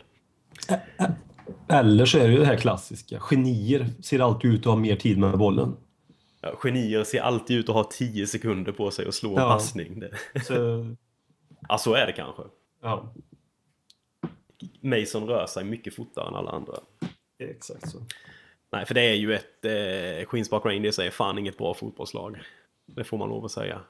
[1.68, 3.20] Eller så är det ju det här klassiska.
[3.20, 5.76] Genier ser alltid ut att ha mer tid med bollen.
[6.42, 9.48] Ja, genier ser alltid ut att ha 10 sekunder på sig att slå en Ja.
[9.50, 10.00] passning.
[10.00, 10.54] Det, Så,
[11.68, 12.42] ja, så är det kanske.
[12.82, 13.12] ja,
[14.80, 16.72] Mason rör sig mycket fortare än alla andra.
[17.38, 17.98] exakt så.
[18.72, 19.64] Nej, för det är ju ett...
[19.64, 22.38] Eh, Queens Park Rangers är fan inget bra fotbollslag.
[22.86, 23.80] Det får man lov att säga.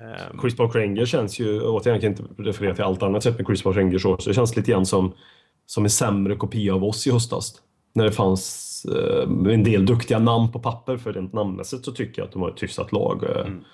[0.00, 3.36] Ehm, Chris Park Rangers känns ju, återigen jag kan inte referera till allt annat sett
[3.38, 5.14] med Chris Park Rangers också, det känns lite grann som,
[5.66, 7.62] som en sämre kopia av oss i höstas.
[7.92, 8.71] När det fanns
[9.52, 12.50] en del duktiga namn på papper, för rent namnmässigt så tycker jag att de var
[12.50, 13.24] ett hyfsat lag.
[13.24, 13.64] eh, Mm.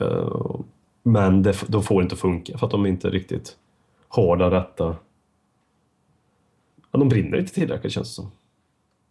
[0.00, 0.60] eh,
[1.02, 3.56] men det, de får inte funka för att de inte riktigt
[4.08, 4.96] har den rätta...
[6.92, 8.30] Ja, de brinner inte tillräckligt känns det som.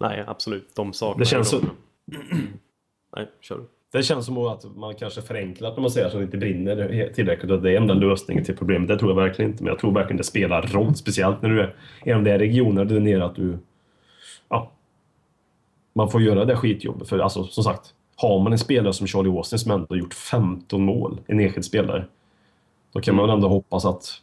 [0.00, 0.68] nej, absolut.
[0.76, 1.70] De saknar Det känns dem.
[3.16, 3.64] Nej, kör du.
[3.92, 7.50] Det känns som att man kanske förenklar när man säger att det inte brinner tillräckligt
[7.50, 8.88] och det är enda lösningen till problemet.
[8.88, 10.94] Det tror jag verkligen inte, men jag tror verkligen det spelar roll.
[10.94, 13.58] Speciellt när du är i de där regionerna där nere att du...
[14.48, 14.72] Ja.
[15.96, 17.08] Man får göra det skitjobbet.
[17.08, 20.14] För alltså, som sagt, har man en spelare som Charlie Austin som ändå har gjort
[20.14, 22.04] 15 mål, en enskild spelare,
[22.92, 24.22] då kan man väl ändå hoppas att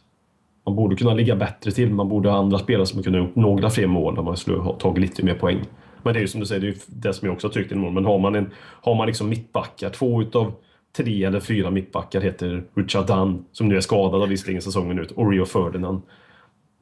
[0.66, 1.90] man borde kunna ligga bättre till.
[1.90, 4.58] Man borde ha andra spelare som kunde ha gjort några fler mål om man skulle
[4.58, 5.60] ha tagit lite mer poäng.
[6.02, 7.72] Men det är ju som du säger, det är det som jag också har tyckt
[7.72, 7.92] i mål.
[7.92, 10.52] Men har man, en, har man liksom mittbackar, två utav
[10.96, 15.10] tre eller fyra mittbackar heter Richard Dunn, som nu är skadad av visserligen säsongen ut,
[15.10, 16.02] och Rio Ferdinand.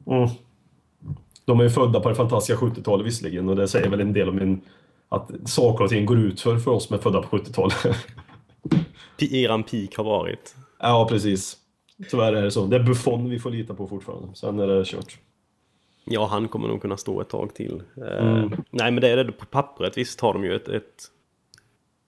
[0.07, 0.29] Mm.
[1.45, 4.29] De är ju födda på det fantastiska 70-talet visserligen och det säger väl en del
[4.29, 4.61] om en,
[5.15, 7.75] att saker och ting går ut för, för oss som är födda på 70-talet.
[9.19, 10.55] P- Eran peak har varit.
[10.79, 11.57] ja, precis.
[12.09, 12.65] Tyvärr är det så.
[12.65, 14.35] Det är Buffon vi får lita på fortfarande.
[14.35, 15.17] Sen är det kört.
[16.05, 17.83] Ja, han kommer nog kunna stå ett tag till.
[17.97, 18.51] Eh, Mm.
[18.69, 19.97] Nej, men det är det på pappret.
[19.97, 21.03] Visst har de ju ett, ett,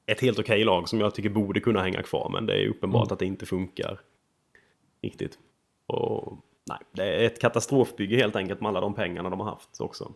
[0.05, 2.29] ett helt okej lag som jag tycker borde kunna hänga kvar.
[2.33, 3.13] Men det är uppenbart Mm.
[3.13, 3.99] att det inte funkar
[5.01, 5.37] riktigt.
[5.87, 6.37] Och,
[6.69, 10.11] nej, det är ett katastrofbygge helt enkelt med alla de pengarna de har haft också.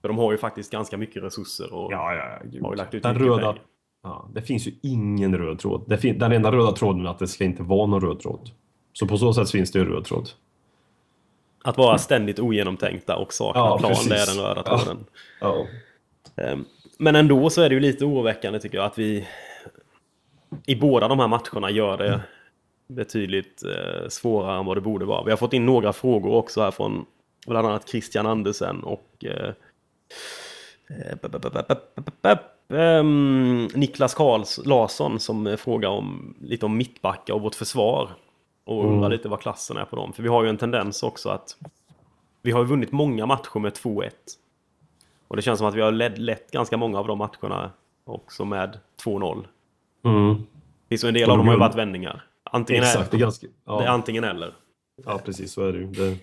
[0.00, 2.62] För de har ju faktiskt ganska mycket resurser och Ja, ja, ja.
[2.62, 3.60] Har ju lagt ut Den röda, pengar.
[4.02, 5.84] ja, det finns ju ingen röd tråd.
[5.86, 8.50] Det fin- den enda röda tråden är att det ska inte vara någon röd tråd.
[8.92, 10.28] Så på så sätt finns det en röd tråd.
[11.64, 14.08] Att vara ständigt ogenomtänkta och sakna Ja, plan, precis.
[14.08, 14.78] det är den röda Ja.
[14.78, 15.04] tråden.
[15.40, 15.66] Ja.
[16.36, 16.64] Ehm,
[16.98, 19.26] Men ändå så är det ju lite oroväckande tycker jag att vi
[20.66, 22.20] i båda de här matcherna gör det
[22.88, 25.24] betydligt eh, svårare än vad det borde vara.
[25.24, 27.04] Vi har fått in några frågor också här från
[27.46, 29.24] bland annat Christian Andersen och
[33.74, 38.10] Niklas Karls Larsson som eh, frågar om lite om mittbacka och vårt försvar.
[38.64, 39.10] Och undrar Mm.
[39.10, 40.12] lite vad klassen är på dem.
[40.12, 41.56] För vi har ju en tendens också att
[42.42, 44.10] vi har vunnit många matcher med 2-1.
[45.28, 47.70] Och det känns som att vi har lett, lett ganska många av de matcherna
[48.04, 49.44] också med 2-0.
[50.04, 50.36] Mm.
[50.88, 52.24] Finns en del av dem har ju varit vändningar.
[52.44, 53.46] Antingen, Exakt, det är ganska...
[53.46, 54.54] det är Ja, antingen eller.
[55.04, 55.86] ja precis så är det ju.
[55.86, 56.16] Det...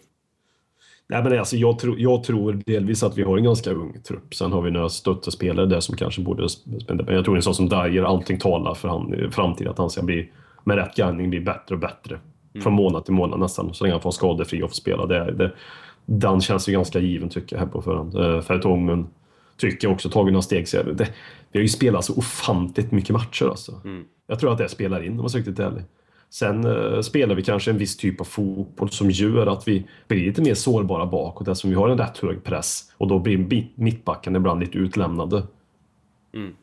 [1.08, 4.36] Nej, men alltså, jag, tror, jag tror delvis att vi har en ganska ung trupp.
[4.36, 6.48] Sen har vi några stöttespelare där som kanske borde.
[6.88, 10.02] Men jag tror en sån som Dyer, allting talar för han framtiden att han ska
[10.02, 10.32] bli,
[10.64, 12.20] med rätt gärning, bli bättre och bättre.
[12.64, 15.06] Från månad till månad nästan, så länge han får skadefri och får spela.
[15.06, 15.52] Det, det,
[16.06, 18.16] den känns ju ganska given tycker jag här på förhand.
[18.18, 19.08] Uh, Fertongen
[19.58, 20.68] tycker jag också tagit några steg.
[20.68, 21.08] Så det,
[21.52, 23.82] vi har ju spelat så ofantligt mycket matcher alltså.
[24.28, 25.84] Jag tror att det spelar in om man vara riktigt ärlig.
[26.36, 30.26] Sen eh, spelar vi kanske en viss typ av fotboll som gör att vi blir
[30.26, 33.78] lite mer sårbara bakåt eftersom vi har en rätt hög press och då blir mitt-
[33.78, 35.44] mittbacken ibland lite utlämnade.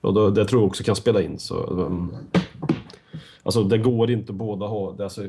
[0.00, 1.38] Och då, det tror jag också kan spela in.
[1.38, 2.14] Så, um,
[3.42, 4.92] alltså det går inte båda ha...
[4.92, 5.22] Det, alltså,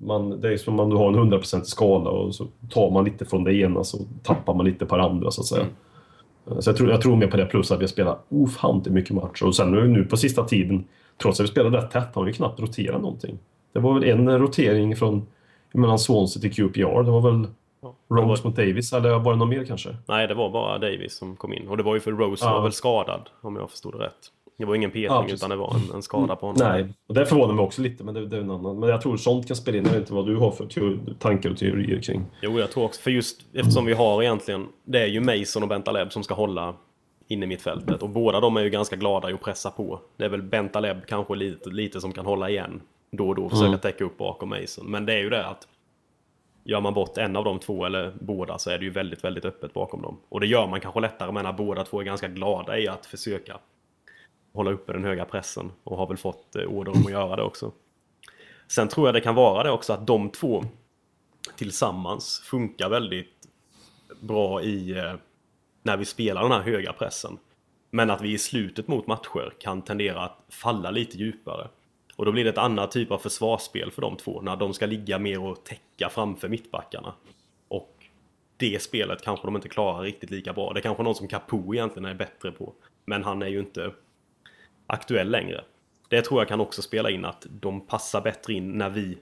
[0.00, 3.24] man, det är som om du har en 100% skala och så tar man lite
[3.24, 5.66] från det ena så tappar man lite på det andra så att säga.
[6.58, 9.14] Så jag tror, jag tror mer på det, plus att vi har spelat ofantligt mycket
[9.14, 9.46] matcher.
[9.46, 10.84] Och sen nu, nu på sista tiden,
[11.22, 13.38] trots att vi spelade rätt tätt, har vi knappt roterat någonting.
[13.72, 15.26] Det var väl en rotering från
[15.72, 17.02] mellan Swansea till QPR.
[17.02, 17.46] Det var väl
[18.10, 19.96] Rose mot Davis, eller var det någon mer kanske?
[20.08, 21.68] Nej, det var bara Davis som kom in.
[21.68, 22.52] Och det var ju för Rose Ja.
[22.54, 24.14] var väl skadad, om jag förstod det rätt.
[24.58, 26.68] Det var ingen petning, Ja, utan det var en, en skada på honom.
[26.68, 28.78] Nej, och det förvånar mig också lite, men det, det är en annan.
[28.80, 29.84] Men jag tror sånt kan spela in.
[29.84, 32.24] Jag vet inte vad du har för tankar och teorier kring.
[32.42, 35.68] Jo, jag tror också, för just eftersom vi har egentligen, det är ju Mason och
[35.68, 36.74] Bentaleb som ska hålla
[37.28, 38.02] inne i mittfältet.
[38.02, 40.00] Och båda de är ju ganska glada i att pressa på.
[40.16, 43.78] Det är väl Bentaleb kanske lite, lite som kan hålla igen då och då försöka
[43.78, 44.90] täcka upp bakom Mason.
[44.90, 45.68] Men det är ju det att
[46.64, 49.44] gör man bort en av de två eller båda så är det ju väldigt, väldigt
[49.44, 50.20] öppet bakom dem.
[50.28, 53.06] Och det gör man kanske lättare med när båda två är ganska glada i att
[53.06, 53.58] försöka
[54.52, 57.42] hålla uppe den höga pressen och har väl fått eh, order om att göra det
[57.42, 57.72] också.
[58.68, 60.64] Sen tror jag det kan vara det också att de två
[61.56, 63.48] tillsammans funkar väldigt
[64.20, 65.14] bra i eh,
[65.82, 67.38] när vi spelar den här höga pressen.
[67.90, 71.68] Men att vi i slutet mot matcher kan tendera att falla lite djupare.
[72.20, 74.86] Och då blir det ett annat typ av försvarsspel för de två, när de ska
[74.86, 77.14] ligga mer och täcka framför mittbackarna.
[77.68, 78.04] Och
[78.56, 80.72] det spelet kanske de inte klarar riktigt lika bra.
[80.72, 82.72] Det är kanske någon som Capo egentligen är bättre på.
[83.04, 83.92] Men han är ju inte
[84.86, 85.64] aktuell längre.
[86.08, 89.18] Det tror jag kan också spela in att de passar bättre in när vi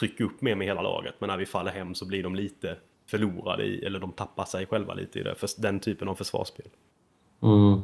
[0.00, 1.14] trycker upp mer med hela laget.
[1.18, 4.66] Men när vi faller hem så blir de lite förlorade i, eller de tappar sig
[4.66, 5.34] själva lite i det.
[5.34, 6.68] För den typen av försvarsspel.
[7.42, 7.80] Mm.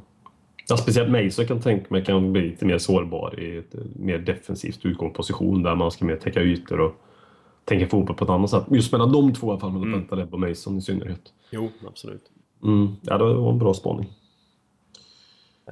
[0.69, 3.75] Ja, speciellt mig så kan jag tänka mig kan bli lite mer sårbar i ett
[3.75, 6.95] eh, mer defensivt utgångsposition där man ska mer täcka ytor och
[7.65, 8.65] tänka fotboll på ett annat sätt.
[8.71, 11.33] Just mellan de två i alla fall, mellan Bentaleb och Mason i synnerhet.
[11.51, 12.23] Jo, absolut.
[12.63, 12.97] Mm.
[13.03, 14.13] Ja, det var en bra spaning.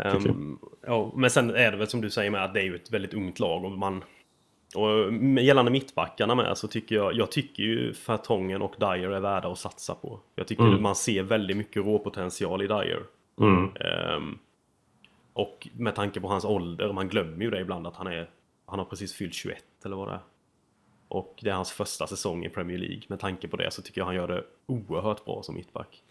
[0.04, 2.74] Ehm, ja, men sen är det väl som du säger med att det är ju
[2.74, 4.04] ett väldigt ungt lag och man...
[4.76, 9.20] Och med- gällande mittbackarna med så tycker jag, jag tycker ju Fertongen och Dyer är
[9.20, 10.20] värda att satsa på.
[10.34, 13.02] Jag tycker man ser väldigt mycket råpotential i Dyer.
[13.40, 13.64] Mm.
[13.64, 14.38] Ehm,
[15.34, 18.30] och med tanke på hans ålder, man glömmer ju det ibland att han är
[18.66, 20.20] Han har precis fyllt 21 eller vad det är.
[21.08, 23.02] Och det är hans första säsong i Premier League.
[23.08, 26.02] Med tanke på det så tycker jag han gör det oerhört bra som mittback.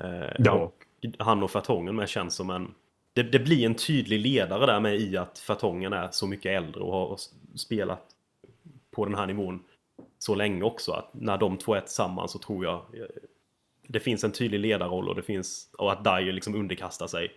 [0.00, 0.52] Eh, Ja.
[0.52, 0.84] Och
[1.18, 2.74] han och Fertongen med känns som en...
[3.12, 6.82] Det, det blir en tydlig ledare där med i att Fertongen är så mycket äldre
[6.82, 7.18] och har
[7.54, 8.02] spelat
[8.90, 9.62] på den här nivån
[10.18, 10.92] så länge också.
[10.92, 13.06] Att när de två är tillsammans så tror jag eh,
[13.86, 17.32] det finns en tydlig ledarroll och det finns och att Dyer liksom underkastar sig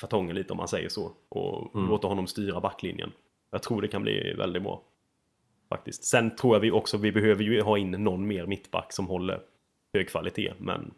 [0.00, 3.12] Fertongen lite om man säger så och låter honom styra backlinjen.
[3.50, 4.82] Jag tror det kan bli väldigt bra.
[5.68, 6.04] Faktiskt.
[6.04, 9.42] Sen tror jag vi också vi behöver ju ha in någon mer mittback som håller
[9.94, 10.94] hög kvalitet men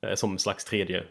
[0.00, 1.04] eh, som slags tredje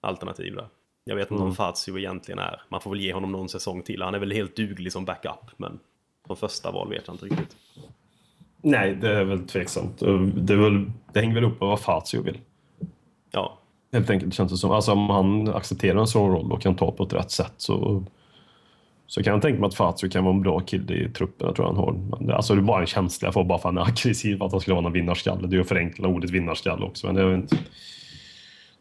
[0.00, 0.68] alternativ där.
[1.04, 2.62] Jag vet inte om Fazio egentligen är.
[2.68, 4.02] Man får väl ge honom någon säsong till.
[4.02, 5.78] Han är väl helt duglig som backup men
[6.26, 7.56] som första val vet jag inte riktigt.
[8.56, 9.98] Nej, det är väl tveksamt.
[9.98, 12.40] Det, är väl, det hänger väl upp på vad Fazio vill.
[13.30, 13.58] Ja,
[13.94, 14.70] Helt enkelt känns det som.
[14.70, 18.04] Alltså om han accepterar en sån roll och kan ta på ett rätt sätt så,
[19.06, 21.46] så kan jag tänka mig att Fazio kan vara en bra kille i truppen.
[21.46, 21.92] Jag tror han har.
[21.92, 23.88] Men det- Alltså det är bara en känsla jag får bara för att han är
[23.90, 25.46] aggressiv, att han skulle vara en vinnarskalle.
[25.46, 27.56] Det är ju att förenkla ordet vinnarskalle också, men det är väl inte...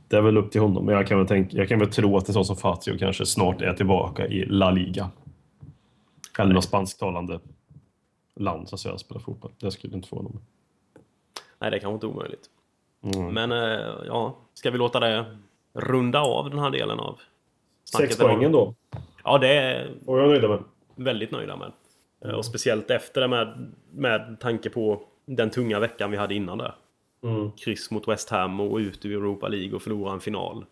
[0.07, 2.17] Det är väl upp till honom, men jag kan väl, tänka, jag kan väl tro
[2.17, 5.09] att en sån som Fazio kanske snart är tillbaka i La Liga.
[6.39, 7.39] Eller något spansktalande
[8.39, 9.51] land så att säga, spelar fotboll.
[9.59, 10.39] Det skulle inte få honom.
[11.61, 12.49] nej det är kanske inte omöjligt.
[13.03, 13.33] Mm.
[13.33, 15.25] Men eh, ja, ska vi låta det
[15.73, 17.19] runda av den här delen av
[17.97, 18.27] Sex idag?
[18.29, 18.73] poängen då.
[19.23, 20.63] Ja, det är Och jag är nöjd med.
[20.95, 21.71] väldigt nöjda med.
[22.25, 26.57] Eh, Och speciellt efter det med, med tanke på den tunga veckan vi hade innan
[26.57, 26.75] där.
[27.23, 27.51] Mm.
[27.51, 30.65] Kryss mot West Ham och ut ur Europa League och förlora en final.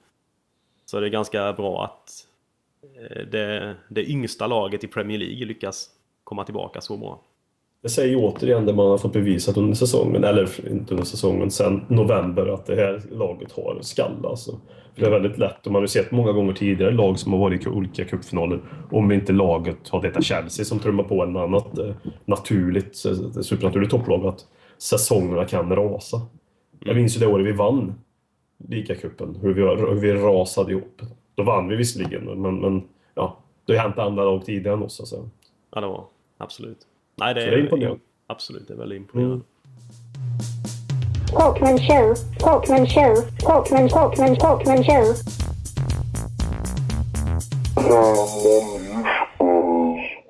[0.86, 2.28] Så det är ganska bra att
[2.96, 5.90] eh, det, det yngsta laget i Premier League lyckas
[6.24, 7.22] komma tillbaka så bra
[7.82, 11.52] det säger ju återigen det man har fått bevisat under säsongen, eller inte under säsongen,
[11.52, 14.52] sen november, att det här laget har skall alltså.
[14.94, 17.34] För det är väldigt lätt, och man har ju sett många gånger tidigare lag som
[17.34, 18.60] har varit i olika cupfinaler,
[18.92, 23.92] om inte laget har detta Chelsea som trummar på en annat eh, naturligt, eh, supernaturligt
[23.92, 24.46] topplag, att
[24.78, 26.22] säsongerna kan rasa.
[26.80, 27.94] Jag minns ju det året vi vann
[28.68, 31.02] ligacupen, hur vi, hur vi rasade ihop.
[31.36, 32.84] Då vann vi visserligen, men, men
[33.16, 35.00] ja, det har ju hänt andra lag tidigare än oss.
[35.00, 35.30] Alltså.
[35.76, 36.06] Ja, det var
[36.38, 36.88] absolut.
[37.16, 38.00] Nej, det Så det är imponerande.
[38.28, 39.36] Absolut, det är väldigt imponerande.
[39.36, 39.46] Mm.
[41.32, 45.16] Talkman show, Talkman show, Talkman, Talkman, Talkman show.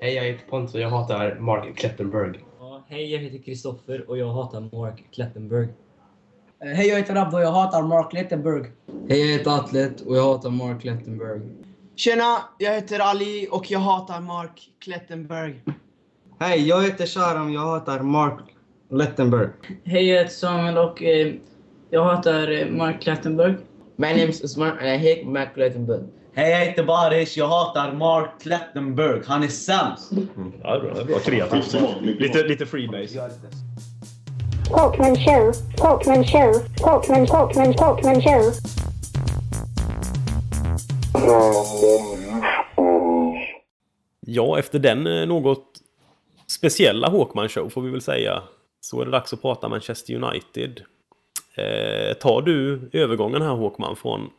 [0.00, 2.40] Hej, jag heter Pontus och jag hatar Mark Klettenberg.
[2.60, 5.68] Ja, hej, jag heter Kristoffer och jag hatar Mark Klettenberg.
[6.60, 8.70] Hej, jag heter Abdo och jag hatar Mark Lettenberg.
[9.08, 11.40] Hej, jag heter Atlet och jag hatar Mark Klettenberg.
[11.96, 15.62] Tjena, jag heter Ali och jag hatar Mark Klettenberg.
[16.42, 17.52] Hej, jag heter Sharam.
[17.52, 18.40] Jag hatar Mark
[18.90, 19.48] Lettenberg.
[19.84, 21.34] Hej, jag heter Samuel och eh,
[21.90, 23.54] jag hatar eh, Mark Klettenberg.
[23.96, 26.02] My name is Usman and I hate Mark Klettenberg.
[26.34, 27.36] Hej, jag heter Baris.
[27.36, 29.22] Jag hatar Mark Klettenberg.
[29.26, 30.12] Han är sämst.
[30.12, 30.52] Mm.
[30.62, 30.94] Ja, det är bra.
[30.94, 31.18] Det är bra.
[31.18, 31.76] Kreativt.
[32.20, 33.30] Lite, lite freebase.
[34.68, 38.52] Talkman show, Talkman show, Talkman, Talkman, Talkman show.
[44.26, 45.82] Ja, efter den eh, något
[46.66, 48.42] speciella Hawkman Show får vi väl säga.
[48.80, 50.80] Så är det dags att prata Manchester United.
[51.54, 54.30] Eh, tar du övergången här Hawkman från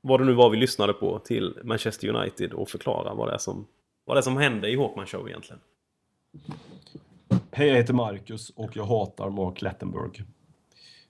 [0.00, 3.38] vad det nu var vi lyssnade på till Manchester United och förklara vad det är
[3.38, 3.66] som,
[4.04, 5.60] vad det är som hände i Hawkman Show egentligen?
[7.52, 10.10] Hej, jag heter Marcus och jag hatar Mark Lettenberg.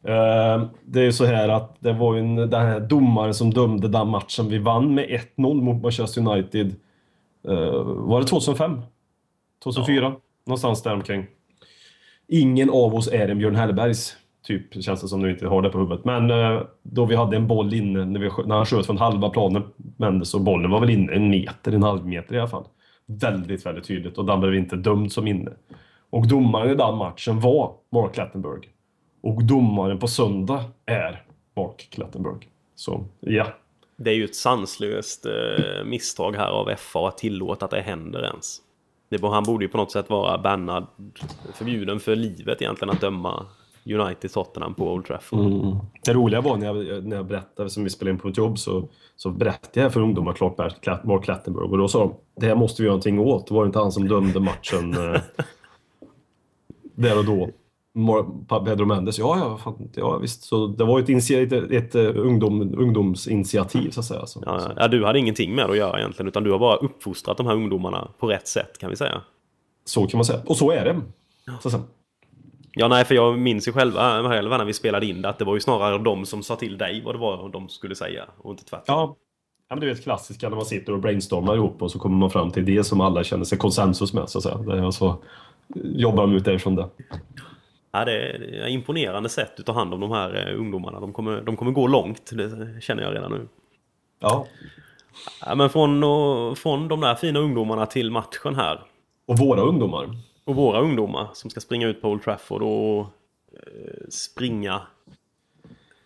[0.02, 3.50] Eh, Det är ju så här att det var ju en- den här domaren som
[3.50, 6.74] dömde den matchen vi vann med 1-0 mot Manchester United.
[7.48, 8.80] Eh, Var det 2005?
[9.64, 10.14] 2004?
[10.46, 11.26] Någonstans där omkring.
[12.28, 15.70] Ingen av oss är en Björn Hellbergs, typ, känns det som du inte har det
[15.70, 16.04] på huvudet.
[16.04, 19.30] Men eh, då vi hade en boll inne, när, vi, när han sköt från halva
[19.30, 19.62] planen,
[19.96, 22.64] men så bollen var väl inne en meter, en halv meter i alla fall.
[23.06, 25.50] Väldigt, väldigt tydligt och den blev inte dömd som inne.
[26.10, 28.60] Och domaren i den matchen var Mark Klettenberg.
[29.22, 31.22] Och domaren på söndag är
[31.56, 32.48] Mark Klettenberg.
[32.74, 33.46] Så, ja.
[33.96, 38.24] Det är ju ett sanslöst eh, misstag här av FA att tillåta att det händer
[38.24, 38.60] ens.
[39.10, 40.86] Det, han borde ju på något sätt vara bannad,
[41.54, 43.46] förbjuden för livet egentligen att döma
[43.84, 45.40] United Tottenham på Old Trafford.
[45.40, 45.76] Mm.
[46.04, 48.58] Det roliga var när jag, när jag berättade, som vi spelade in på ett jobb,
[48.58, 50.58] så, så berättade jag för ungdomar klart
[51.04, 51.64] Mark Klettenberg.
[51.64, 53.46] Och då sa de, det här måste vi göra någonting åt.
[53.46, 55.20] Det var inte han som dömde matchen eh,
[56.94, 57.50] där och då.
[58.64, 60.42] Pedro Mendes, ja, ja, fan, ja visst.
[60.42, 64.26] Så det var ett, ett, ett, eh, ungdom, ungdomsinitiativ så att säga.
[64.26, 66.76] Så, Ja, ja, du hade ingenting med det att göra egentligen, utan du har bara
[66.76, 69.20] uppfostrat de här ungdomarna på rätt sätt kan vi säga.
[69.84, 70.40] Så kan man säga.
[70.46, 71.00] Och så är det.
[71.62, 71.82] Så säga.
[72.72, 75.44] Ja, nej, för jag minns ju själva, själva när vi spelade in det, att det
[75.44, 78.50] var ju snarare de som sa till dig vad det var de skulle säga, och
[78.50, 78.84] inte tvärtom.
[78.86, 79.16] Ja.
[79.68, 82.30] ja, men du vet klassiska när man sitter och brainstormar ihop och så kommer man
[82.30, 84.56] fram till det som alla känner sig konsensus med så att säga.
[84.56, 85.16] Det är så
[85.74, 86.88] jobbar de ut därifrån det.
[87.92, 91.00] Ja, det är imponerande sätt att ta hand om de här eh, ungdomarna.
[91.00, 93.48] De kommer, de kommer gå långt, det känner jag redan nu.
[94.18, 94.46] Ja.
[95.46, 98.82] Ja, men från, från de där fina ungdomarna till matchen här.
[99.26, 100.16] Och våra ungdomar.
[100.44, 103.00] Och våra ungdomar som ska springa ut på Old Trafford och
[103.52, 104.82] eh, springa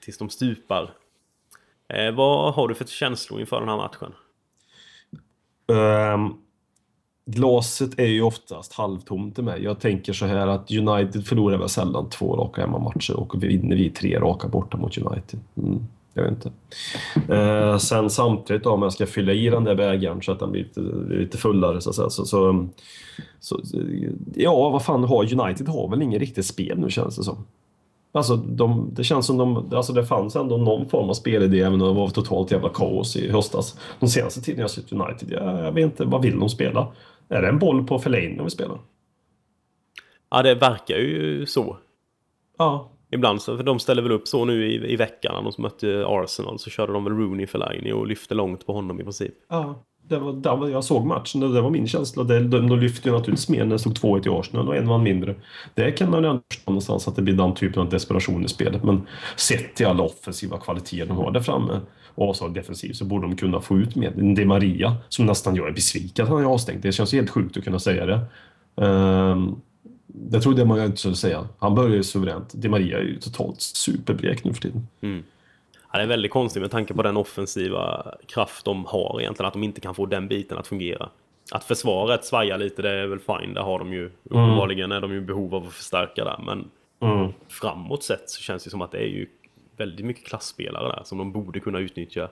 [0.05, 0.91] tills de stupar.
[1.89, 4.13] Eh, vad har du för känslor inför den här matchen?
[5.73, 6.44] Ehm,
[7.27, 9.63] glaset är ju oftast halvtomt i mig.
[9.63, 13.91] Jag tänker så här att United förlorar väl sällan två raka hemmamatcher och vinner vi
[13.91, 15.41] tre raka borta mot United.
[15.57, 16.53] Mm, jag vet inte.
[17.35, 20.51] Eh, sen samtidigt då, om jag ska fylla i den där bägaren så att den
[20.51, 20.81] blir lite,
[21.15, 22.69] lite fullare så, att säga, så, så,
[23.41, 23.61] så
[24.35, 27.45] Ja, vad fan har United har väl ingen riktigt spel nu känns det som.
[28.13, 31.83] Alltså, de, det känns som de, alltså det fanns ändå någon form av spelidé även
[31.83, 33.79] om det var totalt jävla kaos i höstas.
[34.01, 36.89] De senaste tiden jag sett United, jag, jag vet inte, vad vill de spela?
[37.29, 38.79] Är det en boll på Fellaini de vill spela?
[40.31, 41.77] Ja, det verkar ju så.
[42.59, 42.91] Ja.
[43.11, 46.05] Ibland så, för de ställer väl upp så nu i, i veckan när de mötte
[46.09, 49.35] Arsenal så körde de väl Rooney Fellaini och lyfte långt på honom i princip.
[49.49, 52.25] Ja, det var, det var, jag såg matchen och det var min känsla.
[52.25, 54.87] Det, de, de lyfte ju naturligtvis mer när det stod 2-1 i Arsenal och en
[54.87, 55.35] man mindre.
[55.75, 58.49] Det kan man ju ändå förstå någonstans att det blir den typen av desperation i
[58.49, 58.85] spelet.
[58.85, 59.07] Men
[59.37, 61.81] sett till alla offensiva kvaliteter de har där framme
[62.15, 64.11] och så defensivt så borde de kunna få ut mer.
[64.37, 66.83] Det Maria som nästan jag är besviken att han är avstängd.
[66.83, 68.21] Det känns helt sjukt att kunna säga det.
[68.87, 69.61] Um,
[70.07, 71.49] det trodde man ju inte skulle säga.
[71.59, 72.53] Han börjar ju suveränt.
[72.55, 74.89] Di Maria är ju totalt superblek nu för tiden.
[75.01, 75.23] Mm.
[75.93, 79.53] Ja, det är väldigt konstigt med tanke på den offensiva kraft de har egentligen, att
[79.53, 81.09] de inte kan få den biten att fungera.
[81.53, 83.55] att försvaret svajar lite, det är väl fine.
[83.55, 86.41] Där har de ju uppenbarligen är de ju behov av att förstärka där.
[86.47, 86.65] Men
[87.01, 87.33] Mm.
[87.49, 89.27] framåt sett så känns det som att det är ju
[89.77, 92.29] väldigt mycket klassspelare där som de borde kunna utnyttja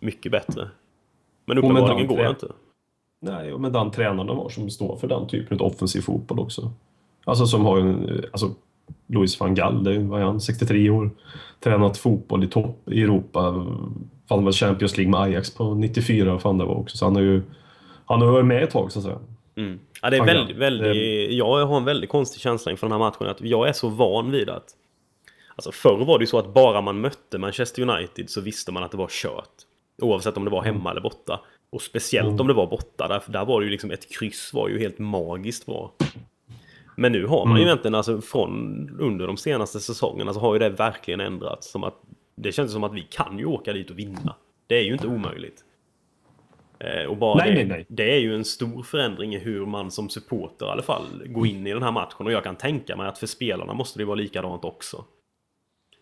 [0.00, 0.68] mycket bättre.
[1.44, 2.52] Men uppenbarligen går det inte.
[3.20, 6.40] Nej, och med den tränaren de har som står för den typen av offensiv fotboll
[6.40, 6.72] också.
[7.24, 8.54] Alltså som har ju, alltså
[9.06, 11.10] Louis van Gaal, det är han, 63 år,
[11.60, 13.66] tränat fotboll i topp i Europa.
[14.28, 16.96] Fan var Champions League med Ajax på 94, vad fan det var också.
[16.96, 17.42] Så han har ju,
[18.04, 19.18] han har varit med ett tag så att säga.
[19.56, 19.78] Mm.
[20.02, 23.26] Ja, det är väldigt, väldigt, jag har en väldigt konstig känsla inför den här matchen.
[23.26, 24.74] Att jag är så van vid att...
[25.58, 28.82] Alltså förr var det ju så att bara man mötte Manchester United så visste man
[28.82, 29.54] att det var kört.
[30.02, 31.40] Oavsett om det var hemma eller borta.
[31.70, 32.40] Och speciellt Mm.
[32.40, 33.08] om det var borta.
[33.08, 35.92] Där, där var det ju liksom ett kryss var ju helt magiskt bra.
[36.96, 37.68] Men nu har man ju Mm.
[37.68, 41.70] egentligen alltså från under de senaste säsongerna så har ju det verkligen ändrats.
[41.70, 41.94] Som att,
[42.34, 44.34] det känns som att vi kan ju åka dit och vinna.
[44.66, 45.64] Det är ju inte omöjligt.
[46.78, 47.86] Eh, och bara Nej, det, nej, nej.
[47.88, 51.46] det är ju en stor förändring i hur man som supporter i alla fall går
[51.46, 52.26] in i den här matchen.
[52.26, 55.04] Och jag kan tänka mig att för spelarna måste det vara likadant också.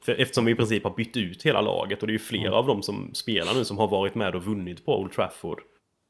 [0.06, 2.54] För eftersom vi i princip har bytt ut hela laget och det är ju flera
[2.54, 5.58] av dem som spelar nu som har varit med och vunnit på Old Trafford.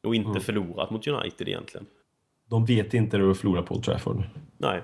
[0.06, 0.40] Och inte Mm.
[0.42, 1.86] förlorat mot United egentligen.
[2.50, 4.22] De vet inte hur att förlora på Old Trafford.
[4.58, 4.80] Nej.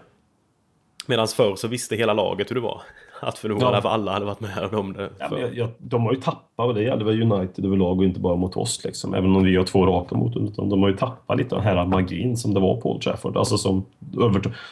[1.06, 2.82] Medan förr så visste hela laget hur det var.
[3.20, 3.70] Att förlora Ja.
[3.70, 5.10] därför alla hade varit med om det.
[5.18, 8.20] Ja, jag, jag, de har ju tappat, och det gäller väl United överlag och inte
[8.20, 8.84] bara mot oss.
[8.84, 9.14] Liksom.
[9.14, 10.46] Även om vi har två raka mot dem.
[10.46, 13.02] utan De har ju tappat lite av den här magin som det var på Old
[13.02, 13.36] Trafford.
[13.36, 13.84] Alltså som,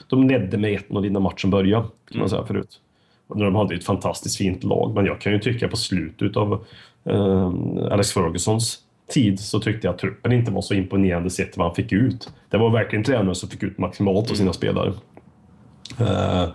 [0.09, 2.81] de ledde med 1-0 innan matchen började, kan man säga förut.
[3.35, 6.65] De hade ett fantastiskt fint lag, men jag kan ju tycka på slutet av
[7.05, 7.53] eh,
[7.93, 8.79] Alex Fergusons
[9.09, 12.33] tid så tyckte jag att truppen inte var så imponerande sett vad han fick ut.
[12.51, 14.93] Det var verkligen tränaren som fick ut maximalt av sina spelare.
[16.01, 16.49] Eh,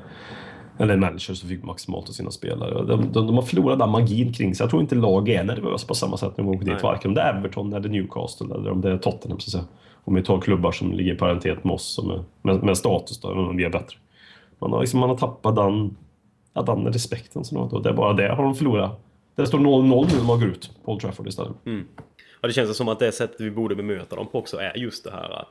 [0.78, 2.86] eller manager som fick maximalt av sina spelare.
[2.86, 4.64] De, de, de har förlorat den magin kring sig.
[4.64, 6.84] Jag tror inte lag är nervösa på samma sätt när de åker dit.
[6.84, 9.40] Varken om det är Everton eller Newcastle eller om det är Tottenham.
[9.40, 9.64] Så att säga.
[10.04, 13.22] Om vi tar klubbar som ligger i paritet med oss som är, med, med status
[13.22, 13.98] då, om vi är bättre.
[14.60, 15.96] Man har, liksom, man har tappat den,
[16.56, 17.46] ja, den respekten.
[17.46, 17.82] Som de har.
[17.84, 19.00] Det är bara det har de förlorat.
[19.36, 21.66] Det står 0-0 nu när man går ut på Old Trafford istället.
[21.66, 21.88] Mm.
[22.42, 25.04] Ja, det känns som att det sättet vi borde bemöta dem på också är just
[25.04, 25.48] det här att-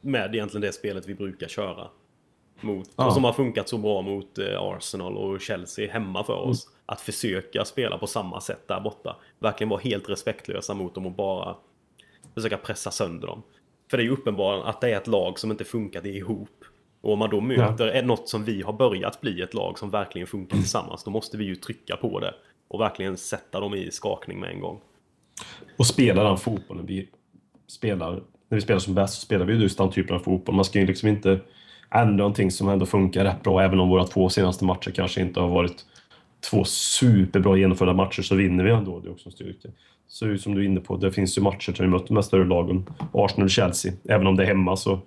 [0.00, 1.86] med egentligen det spelet vi brukar köra.
[2.60, 3.06] Mot, Ja.
[3.06, 6.66] Och som har funkat så bra mot eh, Arsenal och Chelsea hemma för oss.
[6.66, 6.74] Mm.
[6.86, 9.16] Att försöka spela på samma sätt där borta.
[9.38, 11.56] Verkligen vara helt respektlösa mot dem och bara
[12.34, 13.42] försöka pressa sönder dem.
[13.90, 16.57] För det är ju uppenbart att det är ett lag som inte funkat ihop.
[17.00, 18.02] Och om man då möter ja.
[18.02, 21.44] något som vi har börjat bli ett lag som verkligen funkar tillsammans, då måste vi
[21.44, 22.34] ju trycka på det.
[22.68, 24.80] Och verkligen sätta dem i skakning med en gång.
[25.76, 27.08] Och spela den fotbollen vi
[27.66, 28.10] spelar.
[28.48, 30.54] När vi spelar som bäst så spelar vi ju just den typen av fotboll.
[30.54, 31.40] Man ska ju liksom inte
[31.90, 33.62] ändra någonting som ändå funkar rätt bra.
[33.62, 35.84] Även om våra två senaste matcher kanske inte har varit
[36.50, 39.00] två superbra genomförda matcher så vinner vi ändå.
[39.00, 39.68] Det är också en styrka.
[40.08, 42.22] Så som du är inne på, det finns ju matcher där vi mött de här
[42.22, 42.86] större lagen.
[43.12, 43.92] Arsenal och Chelsea.
[44.08, 45.00] Även om det är hemma så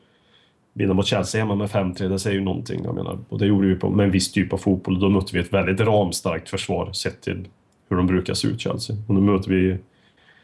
[0.74, 2.82] vinna mot Chelsea hemma med 5-3, det säger ju någonting.
[2.84, 3.19] Jag menar.
[3.30, 4.99] Och det gjorde vi på, med en viss typ av fotboll.
[4.99, 7.47] Då mötte vi ett väldigt ramstarkt försvar sett till
[7.89, 8.95] hur de brukar se ut, Chelsea.
[9.07, 9.78] Och nu möter vi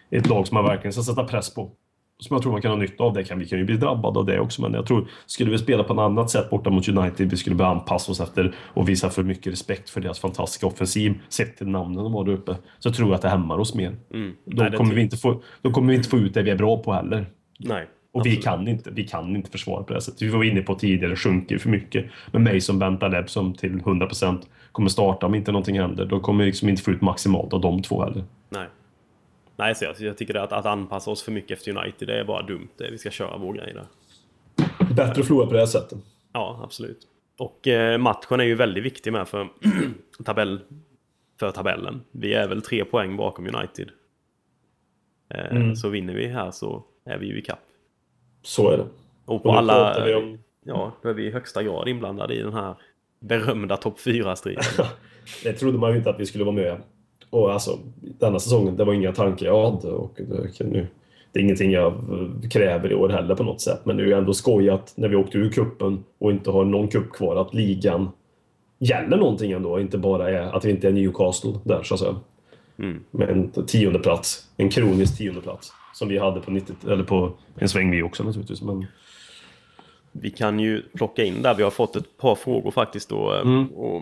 [0.10, 1.72] ett lag som man verkligen ska sätta press på.
[2.20, 3.14] Som jag tror man kan ha nytta av.
[3.14, 5.58] Det kan, vi kan ju bli drabbade av det också, men jag tror skulle vi
[5.58, 8.90] spela på ett annat sätt borta mot United, vi skulle börja anpassa oss efter och
[8.90, 12.56] visa för mycket respekt för deras fantastiska offensiv, sett till namnen de har där uppe,
[12.80, 13.96] så tror jag att det hämmar oss mer.
[14.14, 14.34] Mm.
[14.46, 16.56] Då, Nej, kommer vi inte få, då kommer vi inte få ut det vi är
[16.56, 17.26] bra på heller.
[17.60, 17.88] Nej.
[18.18, 20.22] Och vi kan, inte, vi kan inte försvara på det sättet.
[20.22, 22.06] Vi var inne på tidigare, sjunker för mycket.
[22.32, 24.42] Men mig som Bentaleb som till 100%
[24.72, 26.06] kommer starta om inte någonting händer.
[26.06, 28.24] Då kommer vi liksom inte få ut maximalt av de två heller.
[28.50, 28.68] Nej.
[29.56, 32.24] Nej, så jag, jag tycker att, att anpassa oss för mycket efter United, det är
[32.24, 32.68] bara dumt.
[32.78, 33.86] Det, vi ska köra vår grej där.
[34.96, 35.98] Bättre att förlora på det här sättet.
[36.34, 37.00] Ja, absolut.
[37.38, 39.48] Och eh, matchen är ju väldigt viktig med för,
[40.26, 40.60] tabell,
[41.40, 42.02] för tabellen.
[42.12, 43.90] Vi är väl tre poäng bakom United.
[45.30, 45.76] Eh, Mm.
[45.76, 47.60] Så vinner vi här så är vi ju i kapp.
[48.48, 48.86] Så är det.
[49.26, 50.06] Och på Och alla...
[50.06, 52.76] vi om- Ja, då är vi i högsta grad inblandade i den här
[53.20, 54.64] berömda topp 4-striden.
[55.44, 56.78] Det trodde man ju inte att vi skulle vara med.
[57.30, 59.88] Och alltså, denna säsongen, det var inga tankar jag hade.
[59.88, 60.88] Och det, nu,
[61.32, 61.94] det är ingenting jag
[62.52, 63.80] kräver i år heller på något sätt.
[63.84, 66.88] Men det är ju ändå skojat när vi åkte ur kuppen och inte har någon
[66.88, 68.10] cup kvar att ligan
[68.80, 69.80] gäller någonting ändå.
[69.80, 72.16] Inte bara är att vi inte är Newcastle där så att säga.
[72.80, 73.04] Mm.
[73.12, 74.48] Med en tionde plats.
[74.58, 78.24] En kronisk tionde plats Som vi hade på 90, eller på en sväng vi också
[78.24, 78.62] naturligtvis.
[78.62, 78.86] Men
[80.12, 83.34] Vi kan ju plocka in där, vi har fått ett par frågor faktiskt då.
[83.34, 83.68] eh, Mm.
[83.68, 84.02] Och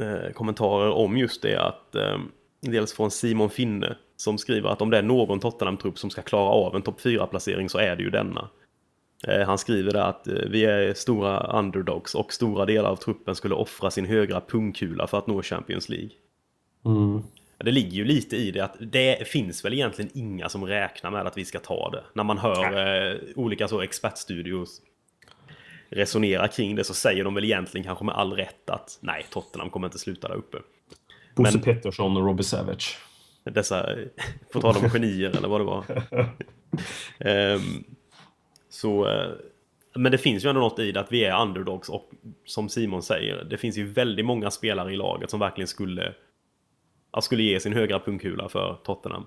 [0.00, 2.18] eh, kommentarer om just det att eh,
[2.60, 6.48] dels från Simon Finne som skriver att om det är någon Tottenham-trupp som ska klara
[6.50, 8.48] av en topp 4-placering så är det ju denna.
[9.28, 13.34] Eh, han skriver där att eh, vi är stora underdogs och stora delar av truppen
[13.34, 16.10] skulle offra sin högra pungkula för att nå Champions League.
[16.84, 17.22] Mm.
[17.58, 21.26] Det ligger ju lite i det att det finns väl egentligen inga som räknar med
[21.26, 22.04] att vi ska ta det.
[22.14, 24.82] När man hör eh, olika så expertstudios
[25.90, 29.70] resonera kring det så säger de väl egentligen kanske med all rätt att nej, Tottenham
[29.70, 30.58] kommer inte sluta där uppe.
[31.34, 32.98] Bosse Pettersson och Robbie Savage.
[33.44, 33.96] Dessa,
[34.52, 35.84] på tal om genier eller vad det var.
[37.18, 37.84] Ehm,
[38.68, 39.30] så, eh,
[39.94, 42.10] men det finns ju ändå något i det att vi är underdogs och
[42.44, 46.14] som Simon säger, det finns ju väldigt många spelare i laget som verkligen skulle,
[47.16, 49.26] ja, skulle ge sin högra pungkula för Tottenham.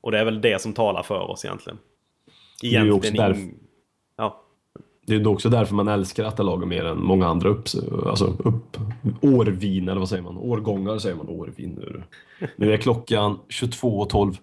[0.00, 1.78] Och det är väl det som talar för oss egentligen.
[2.60, 3.54] Det är ju också Egentligen därför-
[4.16, 4.42] Ja,
[5.06, 7.64] Det är också därför man älskar detta laget mer än många andra upp,
[8.06, 8.76] alltså upp,
[9.20, 10.36] årvin, eller vad säger man?
[10.38, 11.28] Årgångar säger man.
[11.28, 12.02] Årvin nu.
[12.56, 14.36] Nu är klockan 22.12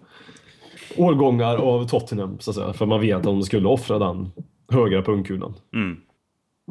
[0.98, 2.74] årgångar av Tottenham, så att säga.
[2.74, 4.32] För man vet att de skulle offra den
[4.72, 5.54] högra pungkulan.
[5.74, 6.02] Mm.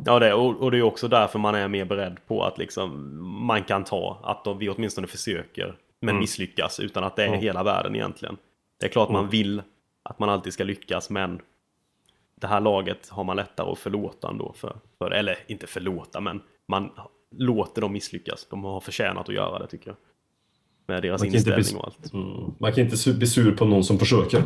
[0.05, 3.19] Ja, det, och, och det är också därför man är mer beredd på att liksom,
[3.47, 6.21] man kan ta att de, vi åtminstone försöker, men Mm.
[6.21, 7.35] misslyckas utan att det är Ja.
[7.41, 8.37] hela världen egentligen.
[8.81, 9.31] Det är klart man Mm.
[9.31, 9.63] vill
[10.03, 11.41] att man alltid ska lyckas, men
[12.41, 14.53] det här laget har man lättare att förlåta ändå.
[14.57, 16.91] För, för, eller inte förlåta, men man
[17.37, 18.47] låter dem misslyckas.
[18.51, 19.97] De har förtjänat att göra det tycker jag.
[20.87, 22.13] Med deras Man inställning och allt.
[22.13, 22.55] Mm.
[22.59, 24.43] Man kan inte su- bli sur på någon som försöker.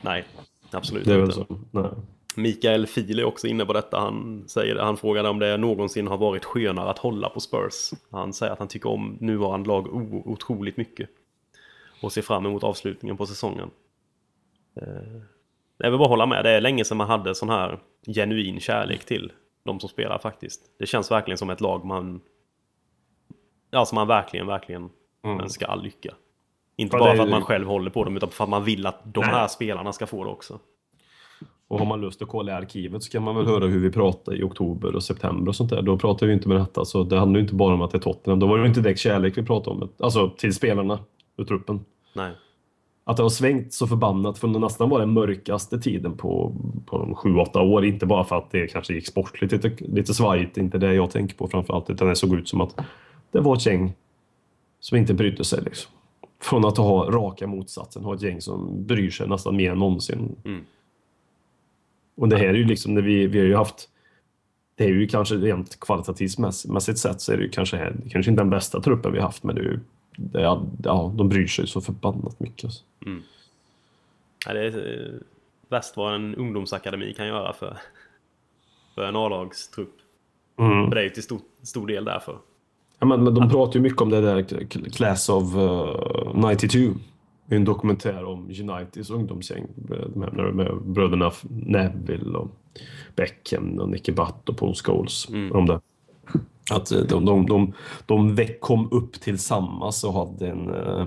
[0.00, 0.24] Nej,
[0.70, 1.34] absolut Det är väl inte.
[1.34, 1.46] så.
[1.70, 1.90] Nej.
[2.36, 4.00] Mikael Fil är också inne på detta.
[4.00, 7.90] Han, säger, han frågade om det någonsin har varit skönare att hålla på Spurs.
[8.10, 9.94] Han säger att han tycker om nuvarande lag
[10.26, 11.10] otroligt mycket.
[12.02, 13.70] Och ser fram emot avslutningen på säsongen.
[14.80, 15.20] Eh,
[15.78, 16.44] Jag vill bara hålla med.
[16.44, 19.32] Det är länge sedan man hade sån här genuin kärlek till
[19.64, 20.60] de som spelar faktiskt.
[20.78, 22.20] Det känns verkligen som ett lag man...
[23.70, 24.90] Ja, som man verkligen, verkligen
[25.24, 26.14] önskar all lycka.
[26.76, 28.86] Inte Ja, bara för att man själv håller på dem, utan för att man vill
[28.86, 29.30] att de Nej.
[29.30, 30.58] här spelarna ska få det också.
[31.72, 33.90] Och har man lust att kolla i arkivet så kan man väl höra hur vi
[33.90, 35.82] pratade i oktober och september och sånt där.
[35.82, 37.98] Då pratade vi inte med detta, så det handlar ju inte bara om att det
[37.98, 38.38] är Tottenham.
[38.38, 40.98] Då var det inte direkt kärlek vi pratade om, alltså till spelarna
[41.38, 41.80] och truppen.
[42.14, 42.32] Nej.
[43.04, 46.54] Att det har svängt så förbannat från att nästan vara den mörkaste tiden på,
[46.86, 47.84] på de sju, åtta år.
[47.84, 51.36] Inte bara för att det kanske gick sportligt lite, lite svajigt, inte det jag tänker
[51.36, 52.80] på framförallt, utan det såg ut som att
[53.30, 53.92] det var ett gäng
[54.80, 55.62] som inte brydde sig.
[55.64, 55.92] Liksom.
[56.42, 60.36] Från att ha raka motsatsen, ha ett gäng som bryr sig nästan mer än någonsin.
[60.44, 60.64] Mm.
[62.14, 63.88] Och det här är ju liksom när vi, vi har ju haft
[64.74, 67.96] det är ju kanske rent kvalitativt mäss- mässigt sett så är det ju kanske, här,
[68.04, 69.80] det kanske inte den bästa truppen vi har haft men det är ju,
[70.16, 72.64] det är, ja, de bryr sig så förbannat mycket.
[72.64, 72.82] Alltså.
[73.06, 73.22] Mm.
[74.46, 75.20] Ja, det är eh,
[75.68, 77.78] värst vad en ungdomsakademi kan göra för,
[78.94, 79.96] för en A-lagstrupp.
[80.58, 80.90] Mm.
[80.90, 82.38] Det är ju till stor, stor del därför.
[82.98, 84.42] Ja, men, men de pratar ju mycket om det där
[84.90, 86.78] Class of uh, 92.
[87.46, 89.66] Det är en dokumentär om Uniteds ungdomsgäng.
[89.74, 92.50] Med, med, med bröderna Neville och
[93.16, 95.28] Beckham och Nicky Butt och Paul Scholes.
[95.52, 95.80] Om det.
[96.70, 97.72] Att eh, de, de, de,
[98.06, 101.06] de kom upp tillsammans och hade en, eh,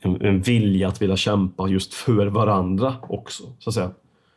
[0.00, 3.42] en, en vilja att vilja kämpa just för varandra också.
[3.58, 3.90] Så att säga.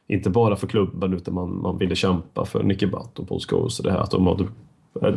[0.08, 3.80] Inte bara för klubben utan man, man ville kämpa för Nicky Butt och Paul Scholes.
[3.80, 4.48] och Det, här, att de hade,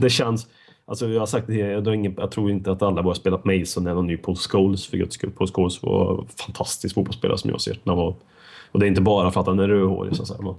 [0.00, 0.48] det känns...
[0.88, 3.44] Alltså jag har sagt det, jag, har ingen, jag tror inte att alla bara spelat
[3.44, 5.30] Mason eller någon ny Paul Scholes för guds skull.
[5.30, 8.14] Paul Scholes var en fantastisk fotbollsspelare som jag ser när var,
[8.72, 10.40] Och det är inte bara för att han är rödhårig så att säga.
[10.40, 10.54] Man,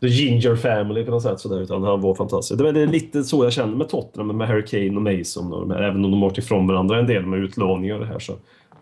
[0.00, 2.58] The Ginger Family på något sätt sådär, utan han var fantastisk.
[2.58, 5.70] Det är lite så jag känner med Tottenham, med Harry Kane och Mason och de
[5.70, 8.18] här, även om de har varit ifrån varandra en del med utlåningar och det här
[8.18, 8.32] så.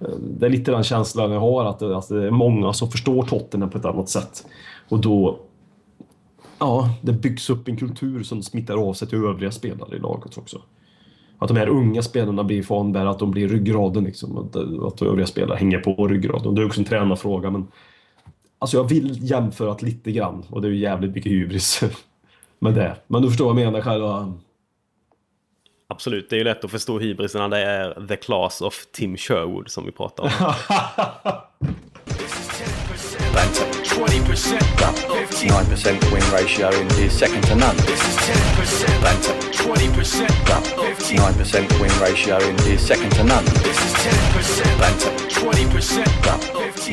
[0.00, 2.90] Eh, det är lite den känslan jag har, att det, att det är många som
[2.90, 4.46] förstår Tottenham på ett annat sätt.
[4.88, 5.38] Och då...
[6.58, 10.38] Ja, det byggs upp en kultur som smittar av sig till övriga spelare i laget
[10.38, 10.62] också.
[11.38, 14.38] Att de här unga spelarna blir fanbärare, att de blir ryggraden liksom.
[14.38, 14.56] Att,
[14.92, 16.54] att övriga spelare hänger på ryggraden.
[16.54, 17.66] Det är också en tränarfråga, men...
[18.60, 21.82] Alltså jag vill jämföra det lite grann och det är ju jävligt mycket hybris
[22.58, 22.96] med det.
[23.06, 24.32] Men du förstår vad jag menar själva...
[25.88, 29.16] Absolut, det är ju lätt att förstå hybrisen när det är the class of Tim
[29.16, 30.30] Sherwood som vi pratar om.
[33.98, 34.22] Banter.
[34.28, 34.58] 20%.
[35.48, 36.68] 9% win ratio
[37.04, 37.76] is second to none.
[37.76, 39.02] This is 10%.
[39.02, 39.34] Banter.
[39.52, 40.28] 20%.
[41.16, 42.36] 9% win ratio
[42.72, 43.44] is second to none.
[43.44, 44.78] This is 10%.
[44.80, 45.10] Banter.
[45.28, 46.04] 20%.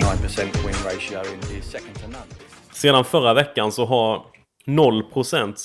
[0.01, 1.22] 9% win ratio
[1.58, 2.28] is second to none.
[2.72, 4.26] Sedan förra veckan så har
[4.66, 5.56] 0%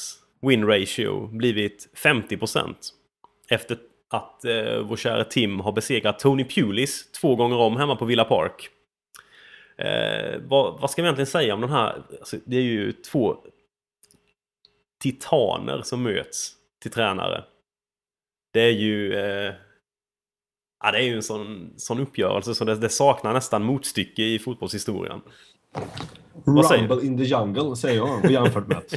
[0.43, 2.75] win ratio blivit 50%.
[3.51, 3.79] Efter
[4.11, 8.25] att eh, vår kära Tim har besegrat Tony Pulis två gånger om hemma på Villa
[8.25, 8.71] Park.
[9.81, 12.03] Eh, vad, vad ska vi egentligen säga om den här?
[12.21, 13.37] Alltså, det är ju två
[15.01, 16.53] titaner som möts
[16.83, 17.45] till tränare.
[18.53, 19.15] Det är ju...
[19.15, 19.55] Eh,
[20.85, 24.39] ja, det är ju en sån, sån uppgörelse så det, det saknar nästan motstycke i
[24.39, 25.21] fotbollshistorien.
[26.45, 28.83] Rumble in the jungle, säger jag, och jämfört med.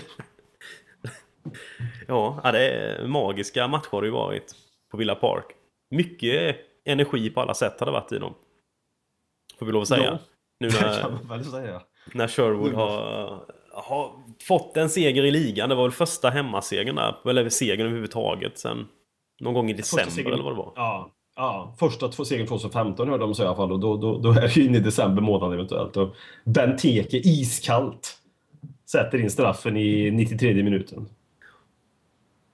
[2.08, 4.56] Ja, ja, det är magiska matcher har det ju varit
[4.92, 5.46] på Villa Park.
[5.90, 8.34] Mycket energi på alla sätt hade varit i dem.
[9.60, 10.04] Får vi lov att säga.
[10.04, 10.33] Ja.
[10.68, 11.02] Nu när,
[12.14, 13.40] när Sherwood har,
[13.74, 14.12] har
[14.48, 15.70] fått en seger i ligan.
[15.70, 18.88] Det var väl första hemmasegern där, eller segern överhuvudtaget sen
[19.40, 20.74] någon gång i december eller vad det var.
[20.76, 21.76] Ja, ja.
[21.80, 24.42] första två- segern 2015 hörde de säga i alla fall och då, då, då är
[24.42, 25.98] det ju inne i december månad eventuellt.
[25.98, 28.18] Och Benteke iskallt
[28.92, 31.10] sätter in straffen i 93 minuten.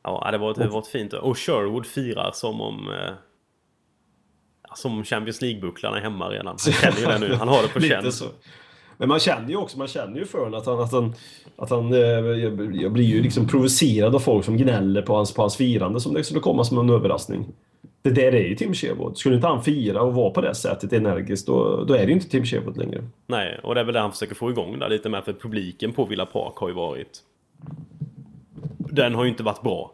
[0.04, 1.14] Ja, det var, ett- det var ett fint.
[1.14, 2.90] Och Sherwood firar som om...
[4.76, 6.46] Som om Champions League-bucklan är hemma redan.
[6.46, 7.34] Han känner ju det nu.
[7.36, 8.12] Han har det på känn.
[8.98, 11.14] Men man känner ju också, man känner ju för honom att han, att han,
[11.56, 12.00] att han eh,
[12.82, 16.14] jag blir ju liksom provocerad av folk som gnäller på hans, på hans firande som
[16.14, 17.46] det skulle komma som en överraskning.
[18.02, 19.18] Det där är ju Tim Sherwood.
[19.18, 22.14] Skulle inte han fira och vara på det sättet energiskt, då, då är det ju
[22.14, 23.04] inte Tim Sherwood längre.
[23.28, 25.24] Nej, och det är väl det han försöker få igång där lite med.
[25.24, 27.20] För publiken på Villa Park har ju varit...
[28.78, 29.92] Den har ju inte varit bra.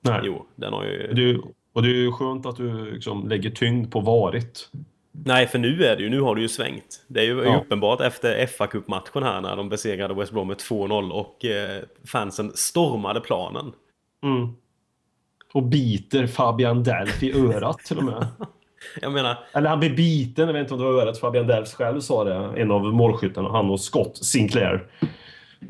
[0.00, 0.20] Nej.
[0.24, 1.12] Jo, den har ju...
[1.12, 1.42] Du,
[1.76, 4.70] och det är ju skönt att du liksom lägger tyngd på varit.
[5.12, 7.04] Nej, för nu är det ju, nu har det ju svängt.
[7.08, 7.56] Det är ju Ja.
[7.56, 12.52] uppenbart efter fa Cup-matchen här när de besegrade West Brom med 2-0 och eh, fansen
[12.54, 13.72] stormade planen.
[14.24, 14.48] Mm.
[15.54, 18.26] Och biter Fabian Delf i örat till och med.
[19.00, 21.18] Jag menar, Eller han blir biten, jag vet inte om det var örat.
[21.18, 22.60] Fabian Delf själv sa det.
[22.62, 23.48] En av målskyttarna.
[23.48, 24.86] Han och Scott Sinclair.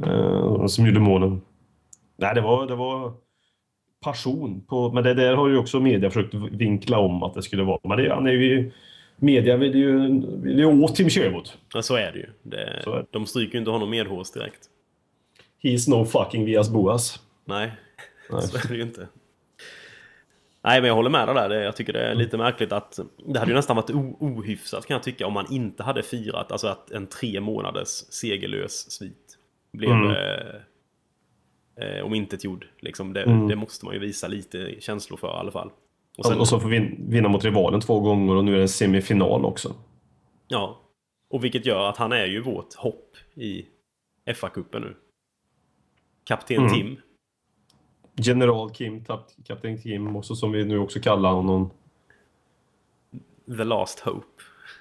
[0.07, 1.41] Eh, som gjorde målen.
[2.17, 3.13] Nej, det var, det var
[4.11, 4.61] passion.
[4.69, 7.81] På, men det där har ju också media försökt vinkla om att det skulle vara.
[7.83, 8.73] Men det, han är ju...
[9.19, 9.99] Media vill ju,
[10.43, 11.49] vill ju åt Tim Sherwood.
[11.75, 12.27] ja, så är det ju.
[12.43, 13.07] Det, Så är det.
[13.11, 14.61] De stryker ju inte honom medhårs direkt.
[15.63, 17.21] He's no fucking Vias Boas.
[17.45, 17.73] Nej,
[18.31, 18.43] Nej.
[18.49, 19.09] så är det ju inte.
[20.65, 21.51] Nej, men jag håller med dig där.
[21.51, 23.91] Jag tycker det är lite märkligt att det hade ju nästan varit
[24.21, 28.91] ohyfsat kan jag tycka om man inte hade firat, alltså att en tre månaders segerlös
[28.91, 29.39] svit
[29.73, 30.11] blev Mm.
[30.11, 30.55] eh,
[31.81, 32.67] eh, omintetgjord.
[32.81, 33.49] Liksom det, Mm.
[33.49, 35.71] det måste man ju visa lite känslor för i alla fall.
[36.19, 38.63] Och sen, och så får vin, vinna mot rivalen två gånger och nu är det
[38.63, 39.75] en semifinal också.
[40.49, 40.81] Ja,
[41.31, 43.67] och vilket gör att han är ju vårt hopp i
[44.27, 44.97] FA-cupen nu.
[46.25, 46.73] Kapten Mm.
[46.73, 46.97] Tim.
[48.19, 49.05] General Kim,
[49.47, 51.71] kapten Kim, också som vi nu också kallar honom.
[53.57, 54.27] The Last Hope.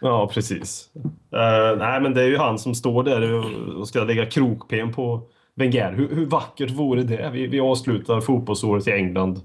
[0.01, 0.89] Ja, precis.
[1.31, 3.33] Eh, nej, men det är ju han som står där
[3.77, 5.21] och ska lägga krokben på
[5.55, 5.93] Wenger.
[5.93, 7.29] Hur, hur vackert vore det?
[7.33, 9.41] Vi, vi avslutar fotbollsåret i England.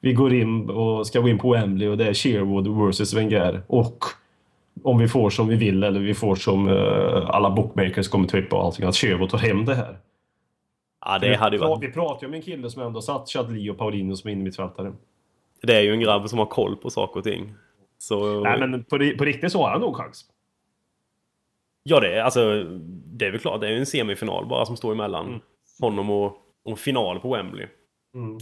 [0.00, 3.62] Vi går in och ska gå in på Wembley och det är Sherwood versus Wenger.
[3.66, 4.04] Och
[4.82, 8.56] om vi får som vi vill eller vi får som eh, alla bookmakers kommer trippa
[8.56, 9.98] och allting, att Sherwood tar hem det här.
[11.04, 11.82] Ja, det hade ju varit...
[11.82, 14.92] vi pratar ju om en kille som ändå satt Chadli och Paulinho som innermittfältare.
[15.62, 17.54] Det är ju en grabb som har koll på saker och ting.
[17.98, 18.40] Så...
[18.40, 20.24] Nej, men på, på riktigt så har han nog chans.
[21.82, 22.64] Ja, det är, alltså,
[23.04, 23.60] det är väl klart.
[23.60, 25.40] Det är ju en semifinal bara som står emellan Mm.
[25.80, 27.66] Honom och, och final på Wembley.
[28.14, 28.38] Mm.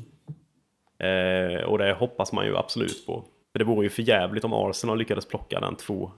[0.99, 3.25] Eh, och det hoppas man ju absolut på.
[3.53, 6.13] För det vore ju för jävligt om Arsenal lyckades plocka den två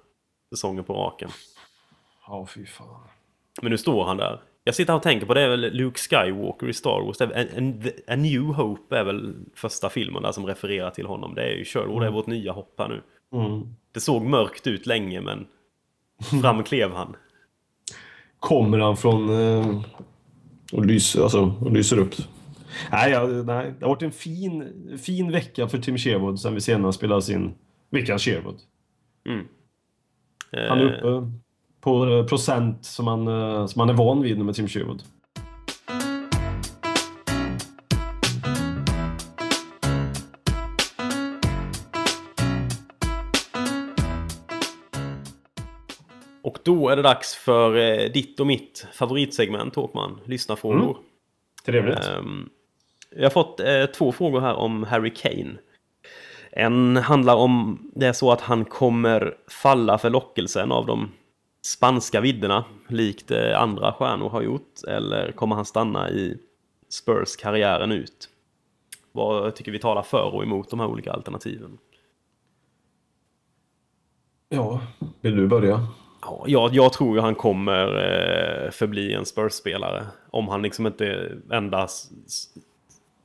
[0.50, 1.30] säsonger på raken.
[2.26, 3.08] Ja, fy fan.
[3.62, 4.40] Men nu står han där.
[4.64, 7.20] Jag sitter här och tänker på det är väl Luke Skywalker i Star Wars.
[7.20, 11.34] En, A New Hope är väl första filmen där som refererar till honom.
[11.34, 13.02] Det är ju Sherwood, det är vårt nya hopp här nu.
[13.38, 13.74] Mm.
[13.92, 15.46] Det såg mörkt ut länge men
[16.42, 17.16] fram klev han.
[18.38, 19.82] kommer han från eh,
[20.72, 22.14] och, lyser, alltså, och lyser upp.
[22.92, 26.60] Nej, ja, nej, det har varit en fin, fin vecka för Tim Sherwood sen vi
[26.60, 27.54] senast spelade in
[27.90, 28.60] veckans Sherwood.
[29.28, 29.46] Mm.
[30.52, 31.32] Han är Eh, uppe
[31.80, 35.02] på procent som han, eh, som han är van vid med Tim Sherwood.
[46.70, 50.20] Då är det dags för eh, ditt och mitt favoritsegment Håkman.
[50.24, 50.90] Lyssnarfrågor.
[50.90, 51.02] Mm.
[51.64, 52.06] Trevligt.
[52.06, 52.48] Ehm,
[53.16, 55.54] jag har fått eh, två frågor här om Harry Kane.
[56.52, 61.12] En handlar om det är så att han kommer falla för lockelsen av de
[61.62, 64.84] spanska vidderna likt eh, andra stjärnor har gjort.
[64.88, 66.38] Eller kommer han stanna i
[66.88, 68.28] Spurs karriären ut?
[69.12, 71.78] Vad tycker vi talar för och emot de här olika alternativen?
[74.48, 74.80] Ja,
[75.20, 75.86] vill du börja?
[76.46, 80.06] Ja, jag, tror ju han kommer eh, förbli en Spurs-spelare.
[80.30, 82.12] Om han liksom inte endast...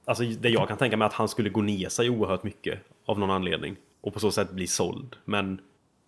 [0.06, 3.20] Alltså det jag kan tänka mig att han skulle gå ner sig oerhört mycket av
[3.20, 3.76] någon anledning.
[4.02, 5.16] Och på så sätt bli såld.
[5.26, 5.62] Men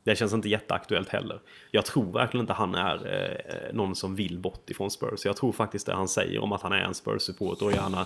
[0.04, 1.40] det känns inte jätteaktuellt heller.
[1.72, 5.26] Jag tror verkligen inte han är eh, någon som vill bort ifrån Spurs.
[5.26, 8.06] Jag tror faktiskt det han säger om att han är en Spurs-supporter och gärna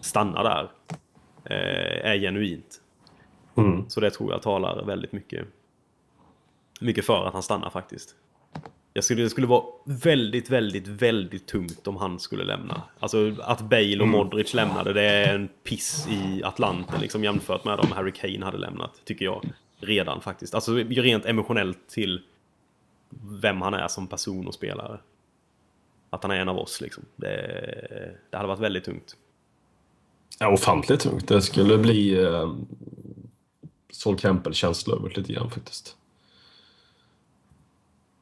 [0.00, 0.70] stannar där.
[1.44, 2.80] Eh, är genuint.
[3.56, 3.88] Mm.
[3.88, 5.46] Så det tror jag talar väldigt mycket,
[6.82, 8.14] mycket för att han stannar faktiskt.
[8.94, 12.82] Jag skulle, det skulle vara väldigt, väldigt, väldigt tungt om han skulle lämna.
[12.98, 14.10] Alltså att Bale och Mm.
[14.10, 18.58] Modric lämnade, det är en piss i Atlanten liksom jämfört med om Harry Kane hade
[18.58, 19.44] lämnat, tycker jag.
[19.80, 20.54] redan faktiskt.
[20.54, 22.20] Alltså rent emotionellt till
[23.40, 24.98] vem han är som person och spelare.
[26.10, 27.04] Att han är en av oss liksom.
[27.16, 29.16] Det, det hade varit väldigt tungt.
[30.38, 31.28] Ja, ofantligt tungt.
[31.28, 32.54] Det skulle bli eh,
[33.90, 35.96] Sol Campbell-känsla över lite grann faktiskt.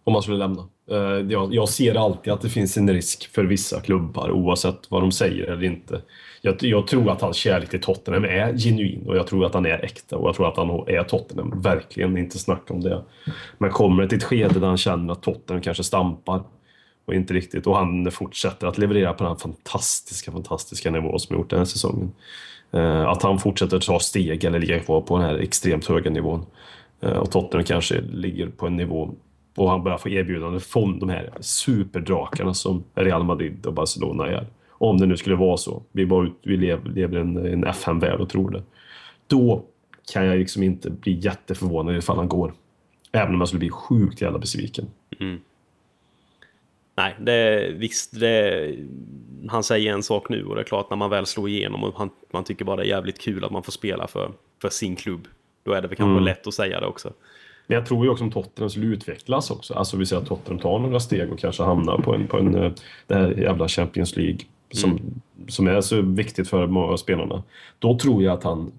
[0.05, 0.68] Om man skulle lämna.
[0.90, 5.03] Eh, jag, jag ser alltid att det finns en risk för vissa klubbar oavsett vad
[5.03, 6.03] de säger eller inte.
[6.42, 9.66] Jag, jag, tror att hans kärlek till Tottenham är genuin och jag tror att han
[9.66, 11.61] är äkta och jag tror att han är Tottenham.
[11.61, 13.03] Verkligen, inte snack om det.
[13.59, 16.42] Men kommer det till ett skede där han känner att Tottenham kanske stampar
[17.05, 21.51] och inte riktigt och han fortsätter att leverera på den fantastiska, fantastiska nivån som gjort
[21.51, 22.12] den här säsongen.
[22.72, 26.46] Eh, att han fortsätter ta steg eller ligga kvar på den här extremt höga nivån.
[27.01, 29.11] Eh, och Tottenham kanske ligger på en nivå
[29.55, 34.46] och han börjar få erbjudanden från de här superdrakarna som Real Madrid och Barcelona är.
[34.70, 35.82] Om det nu skulle vara så.
[35.92, 38.62] Vi, bara vi lever, lever i en, en FM-värld och tror det.
[39.26, 39.64] Då
[40.12, 42.53] kan jag liksom inte bli jätteförvånad ifall han går.
[43.12, 44.86] Även om jag skulle bli sjukt jävla besviken.
[45.20, 45.40] Mm.
[46.96, 48.74] Nej, det, visst, det,
[49.48, 51.98] han säger en sak nu och det är klart när man väl slår igenom och
[51.98, 54.32] han, man tycker bara det är jävligt kul att man får spela för,
[54.62, 55.28] för sin klubb.
[55.62, 56.24] Då är det väl kanske mm.
[56.24, 57.12] lätt att säga det också.
[57.71, 59.75] Men jag tror ju också om Tottenham skulle utvecklas också.
[59.75, 62.55] Alltså vi ser att Tottenham tar några steg och kanske hamnar på en, på en
[62.55, 62.73] eh,
[63.07, 64.39] det här jävla Champions League
[64.71, 65.21] som, mm.
[65.49, 67.43] som är så viktigt för många av spelarna.
[67.79, 68.73] Då tror jag att han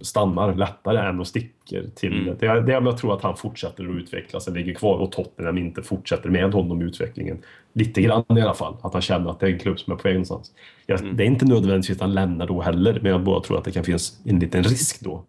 [0.00, 2.22] stannar lättare än och sticker till...
[2.22, 2.36] Mm.
[2.38, 6.30] Det, det jag tror att han fortsätter att utvecklas, ligger kvar och Tottenham inte fortsätter
[6.30, 7.38] med honom i utvecklingen.
[7.72, 9.96] Lite grann i alla fall, att han känner att det är en klubb som är
[9.96, 10.52] på väg någonstans.
[10.86, 11.16] Jag, mm.
[11.16, 13.72] Det är inte nödvändigtvis att han lämnar då heller, men jag bara tror att det
[13.72, 15.24] kan finnas en liten risk då.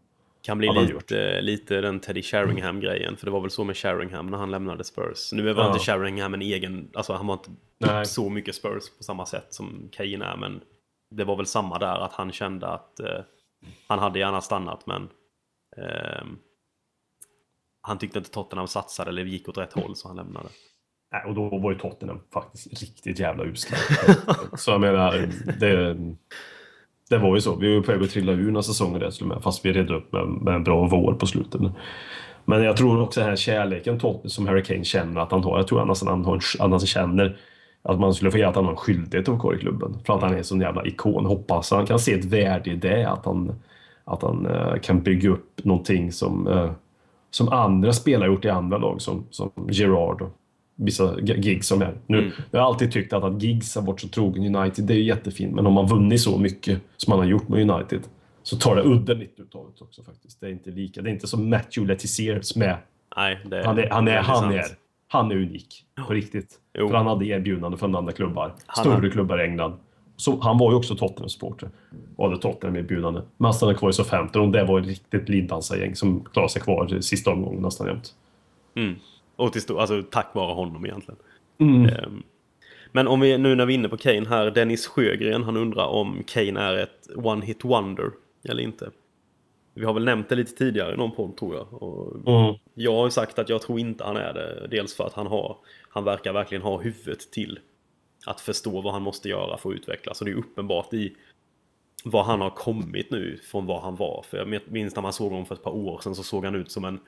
[0.47, 4.37] Kan bli lite, lite den Teddy Sheringham-grejen, för det var väl så med Sheringham när
[4.37, 5.33] han lämnade Spurs.
[5.33, 5.67] Nu var ja.
[5.67, 8.05] inte Sheringham en egen, alltså han var inte Nej.
[8.05, 10.61] så mycket Spurs på samma sätt som Kane är, men
[11.15, 13.19] det var väl samma där, att han kände att eh,
[13.87, 15.09] han hade gärna stannat men
[15.77, 16.25] eh,
[17.81, 20.49] han tyckte inte Tottenham satsade eller gick åt rätt håll så han lämnade.
[21.11, 23.77] Nej, och då var ju Tottenham faktiskt riktigt jävla usla.
[24.57, 25.29] så jag menar,
[25.59, 25.97] det,
[27.09, 27.55] det var ju så.
[27.55, 30.13] Vi var på väg att trilla ur några säsonger där till fast vi redde upp
[30.13, 31.61] med, med en bra vår på slutet.
[32.45, 35.57] Men jag tror också den här kärleken som Harry Kane känner att han har.
[35.57, 37.37] Jag tror att han, har, han känner
[37.81, 39.97] att man skulle få ge att han har en skyldighet att vara kvar i klubben.
[40.05, 41.25] För att han är en sån jävla ikon.
[41.25, 43.09] Hoppas han kan se ett värde i det.
[43.09, 43.55] Att han,
[44.03, 46.71] att han uh, kan bygga upp någonting som, uh,
[47.31, 49.01] som andra spelare gjort i andra lag.
[49.01, 50.29] Som, som Gerard och
[50.77, 51.93] vissa gigs som är.
[52.07, 52.31] Nu, mm.
[52.51, 54.85] Jag har alltid tyckt att, att gigs har varit så trogen United.
[54.85, 55.55] Det är jättefint.
[55.55, 58.01] Men om man vunnit så mycket som man har gjort med United
[58.43, 60.39] så tar det udden lite utav det också faktiskt.
[60.41, 61.01] Det är inte lika.
[61.01, 62.77] Det är inte som Matthew Letizier som är...
[63.15, 64.65] Nej, det är, han är, han är, han är,
[65.07, 65.85] han är unik.
[66.07, 66.59] På riktigt.
[66.73, 66.87] Jo.
[66.87, 68.53] För han hade erbjudande från andra klubbar.
[68.65, 69.09] Han Större har...
[69.09, 69.73] klubbar i England.
[70.15, 71.69] Så han var ju också Tottenham-supporter.
[72.15, 73.21] Och hade Tottenham-erbjudande.
[73.37, 76.61] Men han stannade kvar i Southampton och det var ett riktigt liddansargäng som klarade sig
[76.61, 78.13] kvar sista omgången nästan jämt.
[78.75, 78.95] Mm.
[79.37, 81.19] Och till stor, alltså tack vare honom egentligen.
[81.59, 82.05] Mm.
[82.05, 82.23] Um,
[82.91, 85.85] men om vi nu när vi är inne på Kane här, Dennis Sjögren han undrar
[85.85, 88.11] om Kane är ett one-hit wonder
[88.43, 88.91] eller inte.
[89.73, 91.83] Vi har väl nämnt det lite tidigare i någon podd tror jag.
[91.83, 92.55] Och mm.
[92.73, 94.67] Jag har sagt att jag tror inte han är det.
[94.71, 95.57] Dels för att han har,
[95.89, 97.59] han verkar verkligen ha huvudet till
[98.25, 100.21] att förstå vad han måste göra för att utvecklas.
[100.21, 101.15] Och det är uppenbart i
[102.03, 104.25] vad han har kommit nu från vad han var.
[104.29, 106.55] För jag minns när man såg honom för ett par år sedan så såg han
[106.55, 106.99] ut som en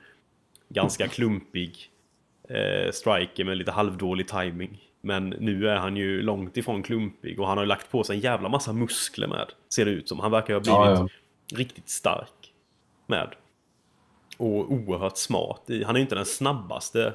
[0.68, 1.90] ganska klumpig
[2.50, 4.90] eh, striker med lite halvdålig timing.
[5.00, 8.20] Men nu är han ju långt ifrån klumpig och han har lagt på sig en
[8.20, 9.46] jävla massa muskler med.
[9.74, 10.20] Ser det ut som.
[10.20, 11.08] Han verkar ha blivit ja,
[11.50, 11.58] ja.
[11.58, 12.52] riktigt stark
[13.06, 13.28] med.
[14.36, 15.62] Och oerhört smart.
[15.68, 17.12] Han är ju inte den snabbaste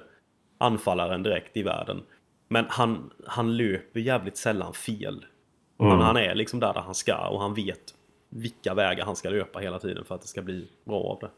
[0.58, 2.04] anfallaren direkt i världen.
[2.48, 5.26] Men han, han löper jävligt sällan fel.
[5.80, 5.92] Mm.
[5.92, 7.94] Han, han är liksom där, där han ska och han vet
[8.30, 11.30] vilka vägar han ska löpa hela tiden för att det ska bli bra av det.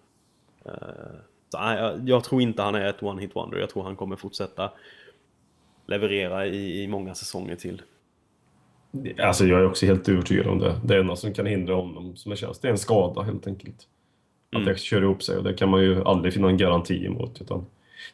[1.49, 3.57] Så, jag, jag tror inte han är ett one-hit wonder.
[3.57, 4.71] Jag tror han kommer fortsätta
[5.87, 7.81] leverera i, i många säsonger till.
[9.23, 10.75] Alltså jag är också helt övertygad om det.
[10.83, 13.87] Det enda som kan hindra honom som är känns, det är en skada helt enkelt.
[14.51, 14.73] Att mm.
[14.73, 17.41] det kör ihop sig och det kan man ju aldrig finna en garanti emot.
[17.41, 17.65] Utan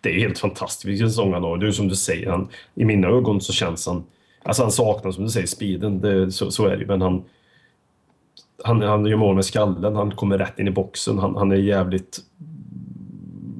[0.01, 1.57] det är helt fantastiskt vilken säsong han har.
[1.57, 4.03] Det är som du säger, han, i mina ögon så känns han...
[4.43, 6.87] Alltså han saknar som du säger speeden, det, så, så är det ju.
[6.87, 7.23] Men han,
[8.63, 11.55] han, han gör mål med skallen, han kommer rätt in i boxen, han, han är
[11.55, 12.19] jävligt...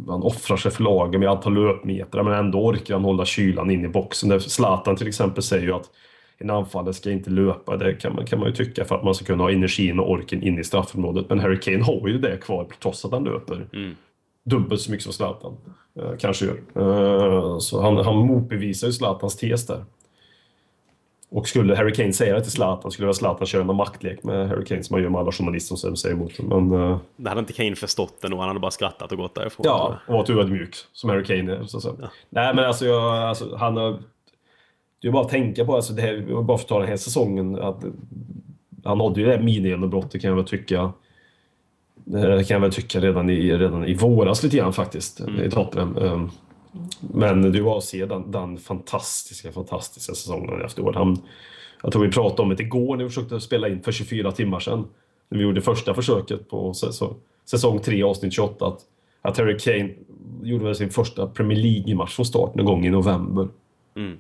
[0.08, 3.86] Han offrar sig för lagen med antal löpmeter men ändå orkar han hålla kylan in
[3.86, 4.42] i boxen.
[4.42, 5.90] Zlatan till exempel säger ju att
[6.38, 9.16] en anfallare ska inte löpa, det kan man, kan man ju tycka för att man
[9.16, 11.30] ska kunna ha energin och orken in i straffområdet.
[11.30, 13.68] Men Harry Kane har ju det kvar trots att han löper.
[13.74, 13.96] Mm.
[14.46, 15.58] Dubbelt så mycket som Zlatan
[16.00, 16.58] eh, kanske gör.
[16.76, 19.86] Eh, så han, han motbevisar ju Zlatans tes där.
[21.34, 24.50] Och skulle Harry Kane säga det till Zlatan skulle väl Zlatan köra någon maktlek med
[24.50, 26.40] Harry Kane som man gör med alla journalister som säger emot.
[26.40, 28.40] Men, eh, Det hade inte Kane förstått det nog.
[28.40, 29.64] Han hade bara skrattat och gått därifrån.
[29.70, 31.64] Ja, och varit ödmjuk som Harry Kane är.
[31.64, 31.96] Så, så.
[32.30, 34.00] Nej, men alltså, jag, alltså han har...
[35.02, 36.98] Det är bara att tänka på, alltså, det här, bara för att ta den här
[36.98, 37.84] säsongen, att
[38.84, 40.94] han nådde ju det här mini-genombrottet kan jag väl tycka.
[41.96, 45.98] Det kan jag väl tycka redan i, redan i våras lite grann faktiskt, i Tottenham.
[45.98, 46.30] Ehm,
[47.00, 50.96] Men det var att se den, den fantastiska, fantastiska säsongen efteråt.
[50.96, 51.22] Han,
[51.84, 54.60] jag tror vi pratade om det igår när vi försökte spela in för 24 timmar
[54.60, 54.88] sedan.
[55.30, 57.16] När vi gjorde första försöket på säsong,
[57.46, 58.66] säsong 3, avsnitt 28.
[58.66, 58.80] Att,
[59.22, 59.90] att Harry Kane
[60.44, 63.48] gjorde väl sin första Premier League-match från start någon gång i november.
[63.96, 64.18] Mm.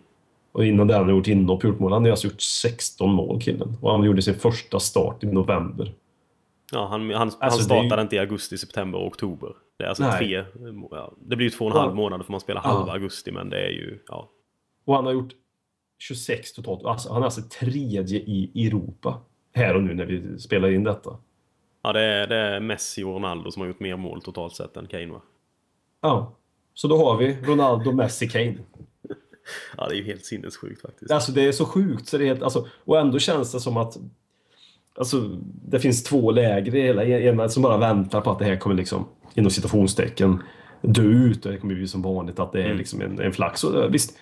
[0.51, 1.91] Och innan det hade han gjort inhopp, gjort mål.
[1.93, 3.77] Han har alltså gjort 16 mål, killen.
[3.81, 5.93] Och han gjorde sin första start i november.
[6.71, 9.49] Ja, han, han, han Alltså, det är ju- startade inte i augusti, september och oktober.
[9.83, 10.17] Det är alltså Nej.
[10.17, 10.45] tre...
[10.91, 13.49] Ja, det blir ju två och en halv månad för man spelar halva augusti, men
[13.49, 13.99] det är ju...
[14.07, 14.29] Ja.
[14.85, 15.33] Och han har gjort
[15.99, 16.85] 26 totalt.
[16.85, 19.21] Alltså, han är alltså tredje i Europa.
[19.53, 21.17] Här och nu när vi spelar in detta.
[21.81, 24.77] Ja, det är, det är Messi och Ronaldo som har gjort mer mål totalt sett
[24.77, 25.21] än Kane va?
[26.01, 26.35] Ja.
[26.73, 28.57] Så då har vi Ronaldo, Messi, Kane.
[29.77, 31.11] Ja, det är ju helt sinnessjukt faktiskt.
[31.11, 33.77] Alltså det är så sjukt så det är helt, alltså, och ändå känns det som
[33.77, 33.97] att
[34.97, 38.55] alltså, det finns två läger i hela ena som bara väntar på att det här
[38.55, 40.43] kommer liksom inom citationstecken
[40.81, 43.63] dö ut och det kommer bli som vanligt att det är liksom en, en flax.
[43.63, 44.17] Och, eh, visst,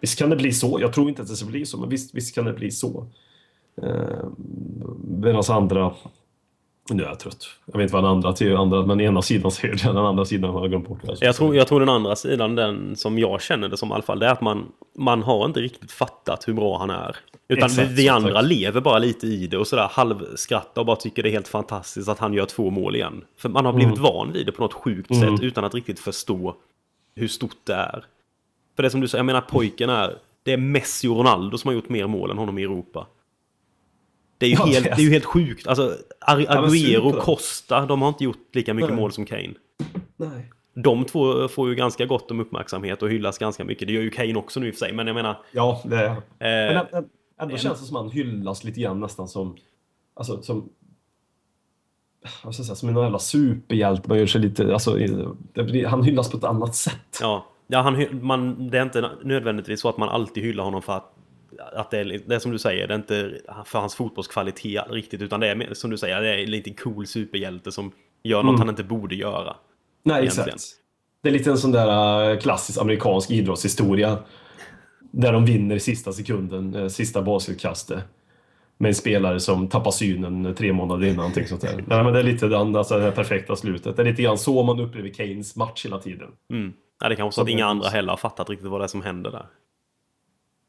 [0.00, 0.78] visst kan det bli så.
[0.80, 3.06] Jag tror inte att det ska bli så, men visst, visst kan det bli så.
[3.82, 4.28] Eh,
[5.08, 5.94] Medan andra
[6.90, 7.46] nu är jag trött.
[7.66, 10.24] Jag vet inte vad den andra till andra, men ena sidan säger det, den andra
[10.24, 11.08] sidan har jag glömt bort.
[11.08, 13.92] Alltså, Jag tror, jag tror den andra sidan, den som jag känner det som i
[13.94, 14.64] alla fall, det är att man,
[14.98, 17.16] man har inte riktigt fattat hur bra han är.
[17.48, 18.44] Utan Exakt, vi, andra tack.
[18.48, 22.08] lever bara lite i det och sådär halvskrattar och bara tycker det är helt fantastiskt
[22.08, 23.24] att han gör två mål igen.
[23.38, 24.02] För man har blivit Mm.
[24.12, 25.36] van vid det på något sjukt Mm.
[25.36, 26.54] sätt utan att riktigt förstå
[27.14, 28.04] hur stort det är.
[28.76, 31.68] För det som du säger, jag menar pojken är, det är Messi och Ronaldo som
[31.68, 33.06] har gjort mer mål än honom i Europa.
[34.38, 35.66] Det är ju, Ja, helt, det är- ju helt sjukt.
[35.66, 37.20] Alltså, Ja, Agüero, super.
[37.20, 39.00] Costa, de har inte gjort lika mycket Nej.
[39.00, 39.54] mål som Kane.
[40.16, 40.50] Nej.
[40.74, 43.88] De två får ju ganska gott om uppmärksamhet och hyllas ganska mycket.
[43.88, 45.42] Det gör ju Kane också nu i och för sig, men jag menar...
[45.52, 47.04] Ja, det är Eh, Men
[47.40, 49.56] ändå känns det som att han hyllas lite grann nästan som...
[50.14, 50.68] Alltså som...
[52.44, 52.76] Vad ska jag säga?
[52.76, 54.08] Som en jävla superhjälte.
[54.08, 54.72] Man gör sig lite...
[54.72, 54.98] Alltså,
[55.86, 57.18] han hyllas på ett annat sätt.
[57.20, 60.92] Ja, ja han, man, det är inte nödvändigtvis så att man alltid hyllar honom för
[60.92, 61.15] att,
[61.72, 65.22] att det, är, det är som du säger, det är inte för hans fotbollskvalitet riktigt,
[65.22, 67.92] utan det är som du säger, det är en lite cool superhjälte som
[68.22, 68.58] gör något Mm.
[68.60, 69.56] han inte borde göra.
[70.02, 70.48] Nej, egentligen.
[70.48, 70.64] exakt.
[71.22, 74.18] Det är lite en sån där äh, klassisk amerikansk idrottshistoria.
[75.10, 78.04] Där de vinner i sista sekunden, äh, sista basketkastet.
[78.78, 81.16] Med en spelare som tappar synen tre månader innan.
[81.16, 81.84] Någonting sånt där.
[81.86, 83.96] Nej, men det är lite den, alltså, det perfekta slutet.
[83.96, 86.28] Det är lite grann så man upplever Kanes match hela tiden.
[86.52, 86.72] Mm.
[87.00, 89.02] Ja, det kanske så att inga andra heller har fattat riktigt vad det är som
[89.02, 89.46] händer där.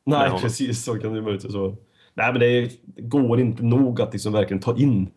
[0.08, 1.76] Nej, precis så kan det möjligtvis så.
[2.14, 5.10] Nej, men det, går inte nog att liksom verkligen ta in.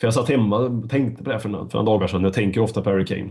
[0.00, 2.22] För jag satt hemma och tänkte på det här för några, för några dagar sedan.
[2.22, 3.30] Jag tänker ofta på Harry Kane.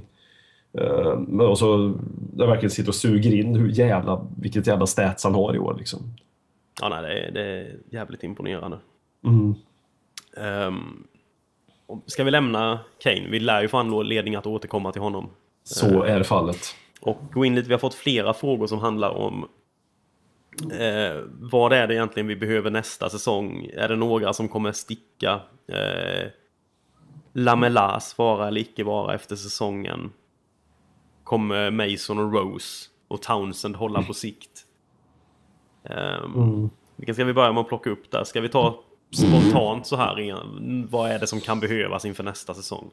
[0.81, 1.97] Uh, och så
[2.38, 5.75] jag verkligen sitter och suger in hur jävla, vilket jävla stats han har i år.
[5.77, 5.99] Liksom.
[6.81, 8.79] Ja, nej, det är, det är jävligt imponerande.
[9.25, 9.55] Mm.
[10.38, 11.03] Ehm,
[11.88, 13.27] och ska vi lämna Kane?
[13.29, 15.29] Vi lär ju få anledning att återkomma till honom.
[15.63, 16.75] Så Eh, är fallet.
[17.01, 19.47] Och gå in lite, vi har fått flera frågor som handlar om
[20.72, 23.70] eh, vad är det egentligen vi behöver nästa säsong?
[23.74, 25.41] Är det några som kommer sticka?
[25.68, 26.30] Eh,
[27.34, 30.12] Lamelas vara eller icke vara efter säsongen?
[31.24, 34.66] Kommer Mason och Rose och Townsend hålla på sikt?
[35.84, 36.70] Ehm, Mm.
[36.95, 38.24] Vilken ska vi börja med att plocka upp där?
[38.24, 40.88] Ska vi ta spontant så här igen?
[40.91, 42.89] Vad är det som kan behövas inför nästa säsong?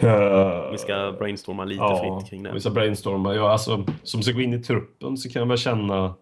[0.00, 2.52] Eh, Vi ska brainstorma lite ja, fritt kring det.
[2.52, 3.34] Vi ska brainstorma.
[3.34, 6.14] Ja, alltså, som ska gå in i truppen så kan jag väl känna...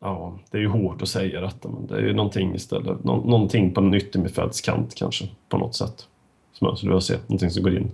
[0.00, 3.04] Ja, det är ju hårt att säga detta, men det är ju någonting istället.
[3.04, 6.08] Nå någonting på en yttermittfältskant kanske, på något sätt.
[6.52, 7.14] Som jag skulle vilja se.
[7.26, 7.90] Någonting som går in.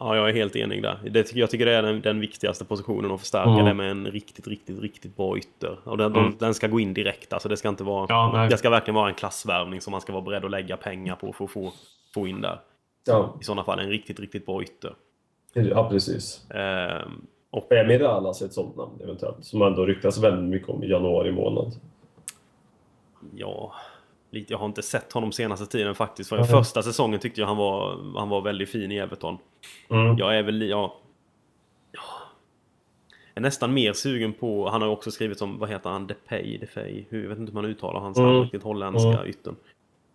[0.00, 0.98] Ja, jag är helt enig där.
[1.10, 3.64] Det, jag tycker det är den, den viktigaste positionen att förstärka Mm.
[3.64, 5.78] det med en riktigt, riktigt, riktigt bra ytter.
[5.84, 6.34] Och den, Mm.
[6.38, 7.32] den, ska gå in direkt.
[7.32, 8.06] Alltså det ska inte vara...
[8.08, 11.16] Ja, det ska verkligen vara en klassvärvning som man ska vara beredd att lägga pengar
[11.16, 11.72] på för att få,
[12.14, 12.60] få in där.
[13.06, 13.34] Ja.
[13.40, 14.94] I sådana fall en riktigt, riktigt bra ytter.
[15.52, 16.50] Ja, precis.
[16.50, 17.66] Ehm, och
[18.42, 19.44] är ett sånt namn eventuellt.
[19.44, 21.72] Som ändå ryktas väldigt mycket om i januari månad.
[23.34, 23.74] ja,
[24.38, 26.28] lite, jag har inte sett honom senaste tiden faktiskt.
[26.28, 26.46] För Nej.
[26.46, 29.38] första säsongen tyckte jag han var, han var väldigt fin i Everton.
[29.90, 30.18] Mm.
[30.18, 30.96] Jag är väl, ja,
[31.92, 32.00] ja.
[33.34, 36.06] Jag är nästan mer sugen på, han har ju också skrivit som, vad heter han,
[36.06, 38.42] Depay, Depay, hur, jag vet inte hur man uttalar hans Mm.
[38.42, 39.26] riktigt, holländska Mm.
[39.26, 39.56] yttern.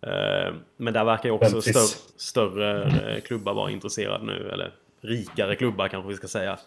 [0.00, 5.56] Eh, Men där verkar ju också större, större eh, klubbar vara intresserade nu, eller rikare
[5.56, 6.58] klubbar kanske vi ska säga.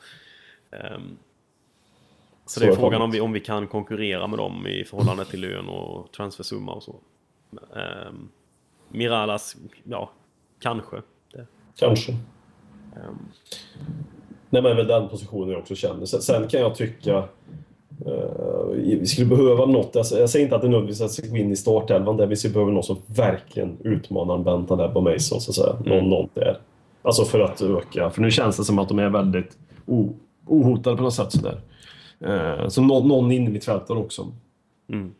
[0.71, 1.17] Ehm,
[2.45, 5.25] så, Så det är frågan om vi, om vi kan konkurrera med dem i förhållande
[5.25, 6.95] till lön och transfersumma och så.
[7.51, 8.29] Um,
[8.89, 10.09] Miralas, ja,
[10.59, 10.95] kanske.
[11.33, 11.47] Det.
[11.79, 12.11] Kanske.
[12.95, 13.17] Ehm,
[14.49, 16.05] Nej, men väl den positionen jag också känner.
[16.05, 17.17] Sen, sen kan jag tycka...
[18.05, 19.95] eh, vi skulle behöva något.
[19.95, 22.27] Alltså, jag säger inte att det nödvändigtvis att ska gå in i startelvan där.
[22.27, 25.73] Vi skulle behöva någon som verkligen utmanar Bentaleb och Mason, så att säga.
[25.73, 26.09] Någon, Mm.
[26.09, 26.57] någon där.
[27.01, 28.09] Alltså för att öka.
[28.09, 30.13] För nu känns det som att de är väldigt o,
[30.47, 31.31] ohotade på något sätt.
[31.31, 31.61] Sådär.
[32.19, 34.31] Eh, så någon, någon in i mitt fältare också.
[34.89, 35.13] Mm.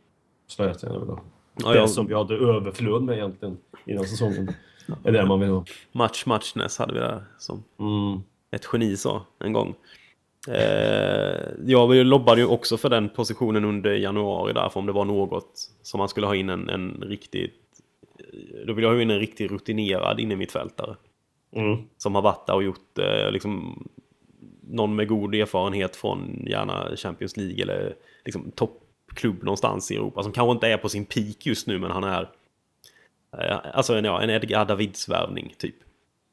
[0.48, 1.20] Så jag gärna vill ha.
[1.64, 4.52] Ja, det jag- som vi hade överflöd med egentligen innan säsongen.
[5.04, 5.66] är det man vill ha.
[5.92, 8.20] Match Matchness hade vi där som Mm.
[8.52, 9.76] ett geni sa en gång.
[10.48, 15.52] Eh, jag lobbade ju också för den positionen under januari därför om det var något
[15.82, 17.54] som man skulle ha in en, en riktigt
[18.68, 20.96] då vill jag ha in en riktigt rutinerad innermittfältare.
[21.56, 21.78] Mm.
[21.98, 23.84] Som har varit där och gjort eh, liksom
[24.62, 27.96] någon med god erfarenhet från gärna Champions League eller
[28.26, 28.52] liksom
[29.16, 32.04] toppklubb någonstans i Europa som kanske inte är på sin peak just nu men han
[32.04, 32.30] är
[33.38, 35.76] eh, alltså en, ja, en Edgar Davids-värvning typ.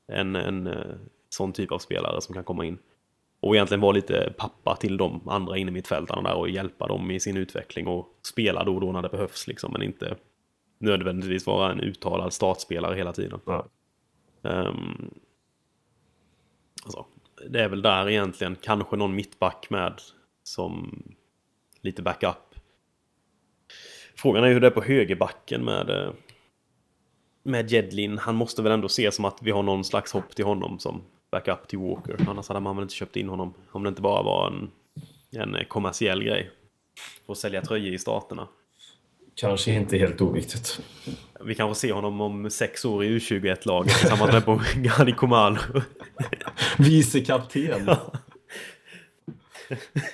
[0.09, 0.97] En, en eh,
[1.28, 2.78] sån typ av spelare som kan komma in
[3.41, 7.37] och egentligen vara lite pappa till de andra innermittfältarna där och hjälpa dem i sin
[7.37, 10.16] utveckling och spela då och då när det behövs liksom men inte
[10.78, 13.41] nödvändigtvis vara en uttalad startspelare hela tiden.
[14.43, 15.11] Ehm,
[16.85, 17.07] alltså,
[17.49, 20.01] det är väl där egentligen kanske någon mittback med
[20.43, 21.03] som
[21.80, 22.52] lite backup.
[24.17, 26.13] Frågan är hur det är på högerbacken med eh,
[27.43, 28.19] med Jedlin.
[28.19, 31.03] Han måste väl ändå se som att vi har någon slags hopp till honom som
[31.31, 32.17] backup till Walker.
[32.29, 34.71] Annars hade man väl inte köpt in honom om det inte bara var en,
[35.41, 36.51] en kommersiell grej.
[37.27, 38.49] För att sälja tröjor i staterna.
[39.35, 40.81] Kanske inte helt oviktigt.
[41.41, 45.59] Vi kanske ser honom om sex år i U21-laget tillsammans med på Gani Komalo.
[46.79, 47.85] Vice kapten.
[47.87, 48.13] ja.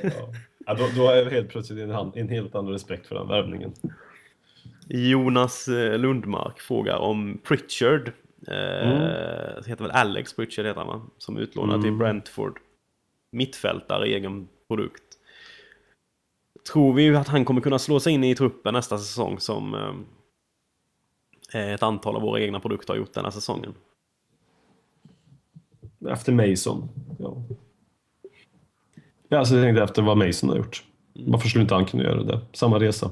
[0.03, 0.33] Ja,
[0.75, 3.73] då, då har jag helt plötsligt en, han- en helt annan respekt för den värvningen.
[4.89, 8.13] Jonas eh, Lundmark frågar om Pritchard.
[8.49, 9.65] Eh, Mm.
[9.67, 11.03] Heter väl Alex Pritchard heter han va?
[11.19, 11.99] Som utlånad till Mm.
[11.99, 12.59] Brentford.
[13.31, 15.03] Mittfältare, egen produkt.
[16.73, 19.75] Tror vi att han kommer kunna slå sig in i truppen nästa säsong som
[21.53, 23.75] eh, ett antal av våra egna produkter har gjort den här säsongen.
[26.09, 26.89] Efter Mason.
[27.19, 27.37] Ja.
[29.29, 30.85] Ja, alltså jag tänkte efter vad Mason har gjort.
[31.15, 32.41] Varför skulle inte han kunna göra det?
[32.53, 33.11] Samma resa.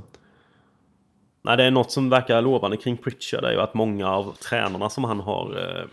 [1.43, 4.91] Nej, det är något som verkar lovande kring Pritchard är ju att många av tränarna
[4.91, 5.87] som han har eh,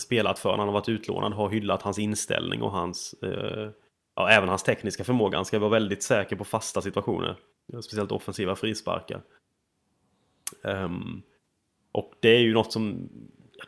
[0.00, 3.70] spelat för när han har varit utlånad har hyllat hans inställning och hans, eh,
[4.16, 5.38] ja, även hans tekniska förmåga.
[5.38, 7.36] Han ska vara väldigt säker på fasta situationer,
[7.82, 9.22] speciellt offensiva frisparkar.
[10.62, 11.22] Um,
[11.92, 13.08] och det är ju något som,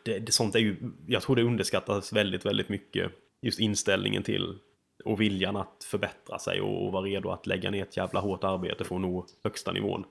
[0.03, 3.11] det, det, sånt är ju, jag tror det underskattas väldigt, väldigt mycket.
[3.41, 4.59] Just inställningen till
[5.07, 8.43] och viljan att förbättra sig och, och vara redo att lägga ner ett jävla hårt
[8.43, 10.03] arbete för att nå högsta nivån.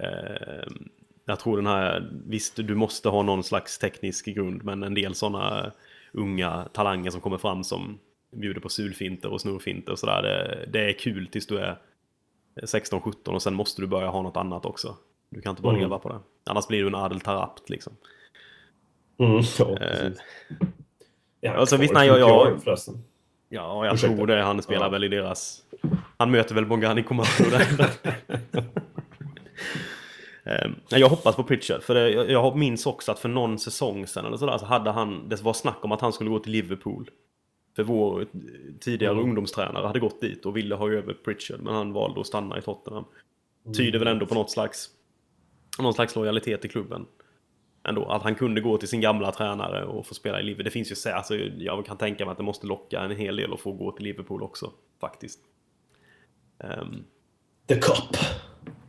[0.00, 0.66] Eh,
[1.24, 5.14] jag tror den här, visst du måste ha någon slags teknisk grund men en del
[5.14, 5.72] sådana
[6.12, 7.98] unga talanger som kommer fram som
[8.36, 10.22] bjuder på sulfinter och snurrfinter och sådär.
[10.22, 11.78] Det, det är kul tills du är
[12.62, 14.96] 16-17 och sen måste du börja ha något annat också.
[15.30, 15.82] Du kan inte bara Mm.
[15.82, 16.18] leva på det.
[16.50, 17.92] Annars blir du en Adel Tarapt liksom.
[19.18, 20.18] Mm, ja, Eh, precis.
[21.40, 22.60] Ja, alltså, visst, nej, jag, jag.
[23.52, 24.16] Ja, jag Ursäkta.
[24.16, 24.42] tror det.
[24.42, 24.90] Han spelar Ja.
[24.90, 25.62] väl i deras...
[26.16, 27.90] Han möter väl Bongani Komando där.
[30.44, 31.94] Eh, Jag hoppas på Pritchard, för
[32.30, 35.52] jag- minns också att för någon säsong sedan eller sådär så hade han, det var
[35.52, 37.10] snack om att han skulle gå till Liverpool.
[37.76, 38.26] För vår
[38.80, 39.24] tidigare Mm.
[39.24, 42.62] ungdomstränare hade gått dit och ville ha över Pritchard, men han valde att stanna i
[42.62, 43.04] Tottenham.
[43.64, 43.74] Mm.
[43.74, 44.88] Tyder väl ändå på något slags,
[45.78, 47.06] någon slags lojalitet i klubben.
[47.88, 50.64] Ändå, att han kunde gå till sin gamla tränare och få spela i Liverpool.
[50.64, 53.36] Det finns ju, så- alltså, jag kan tänka mig att det måste locka en hel
[53.36, 54.70] del att få gå till Liverpool också,
[55.00, 55.38] faktiskt.
[56.64, 57.04] Ehm,
[57.68, 58.16] The Cup.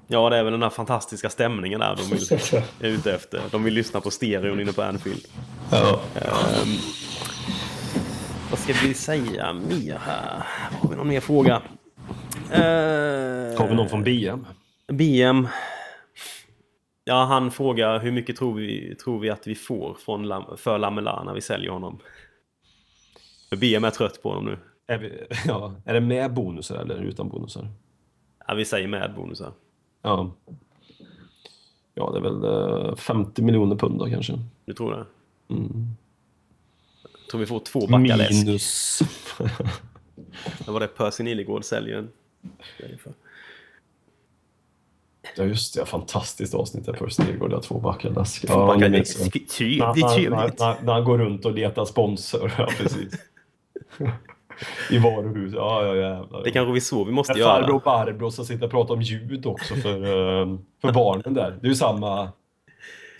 [0.08, 2.39] Ja, det är väl den här fantastiska stämningen där de vill,
[2.80, 3.41] är ute efter.
[3.52, 5.26] De vill lyssna på stereon inne på Anfield.
[5.72, 6.00] Ja.
[6.16, 6.70] Ehm,
[8.50, 10.44] vad ska vi säga mer här?
[10.82, 11.62] Har vi någon mer fråga?
[12.52, 12.60] Uh,
[13.60, 14.46] Har vi någon från BM?
[14.88, 15.48] BM.
[17.06, 20.78] Ja, han frågar hur mycket tror vi, tror vi att vi får från Lam, för
[20.78, 21.99] Lamela när vi säljer honom?
[23.49, 24.58] För BM är trött på honom nu.
[24.88, 25.12] Är, vi,
[25.45, 27.68] ja, är det med bonusar eller utan bonusar?
[28.47, 29.51] Ja, vi säger med bonusar.
[30.01, 30.32] Ja.
[31.93, 32.43] Ja, det är väl
[32.89, 34.39] eh, 50 miljoner pund då kanske.
[34.66, 35.06] Du tror det?
[35.54, 35.88] Mm.
[37.01, 38.45] Jag tror vi får två backar läsk.
[38.45, 38.99] Minus.
[40.66, 42.12] Det var det Percy Nilegård säljer en.
[45.36, 48.48] Ja just det, ja, fantastiskt avsnitt där Percy Nilegård har två backar läsk.
[48.48, 49.50] Backar det minns jag.
[49.50, 53.14] Trevligt, När- han går runt och letar sponsor, ja precis.
[54.92, 55.54] I varuhus.
[55.56, 56.44] Ja, ja jävlar.
[56.44, 57.62] Det kanske vi så vi måste göra.
[57.62, 61.58] farbror Barbro som sitter och pratar om ljud också för, eh, för barnen där.
[61.62, 62.32] Det är ju samma,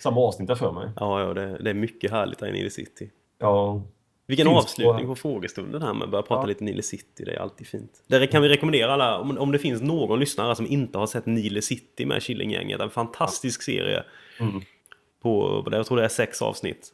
[0.02, 0.88] samma avsnitt där för mig.
[0.96, 3.10] Ja, ja det, det är mycket härligt här i Nile City.
[3.40, 3.82] Ja.
[4.26, 7.24] Vilken Finns avslutning på- på frågestunden här med att börja prata lite Nile City.
[7.24, 7.90] Det är alltid fint.
[8.06, 11.26] Där kan vi rekommendera alla, om, om det finns någon lyssnare som inte har sett
[11.26, 12.80] Nile City med Killinggänget.
[12.80, 14.04] En fantastisk serie.
[14.40, 14.60] Mm.
[15.22, 16.92] På, jag tror det är sex avsnitt.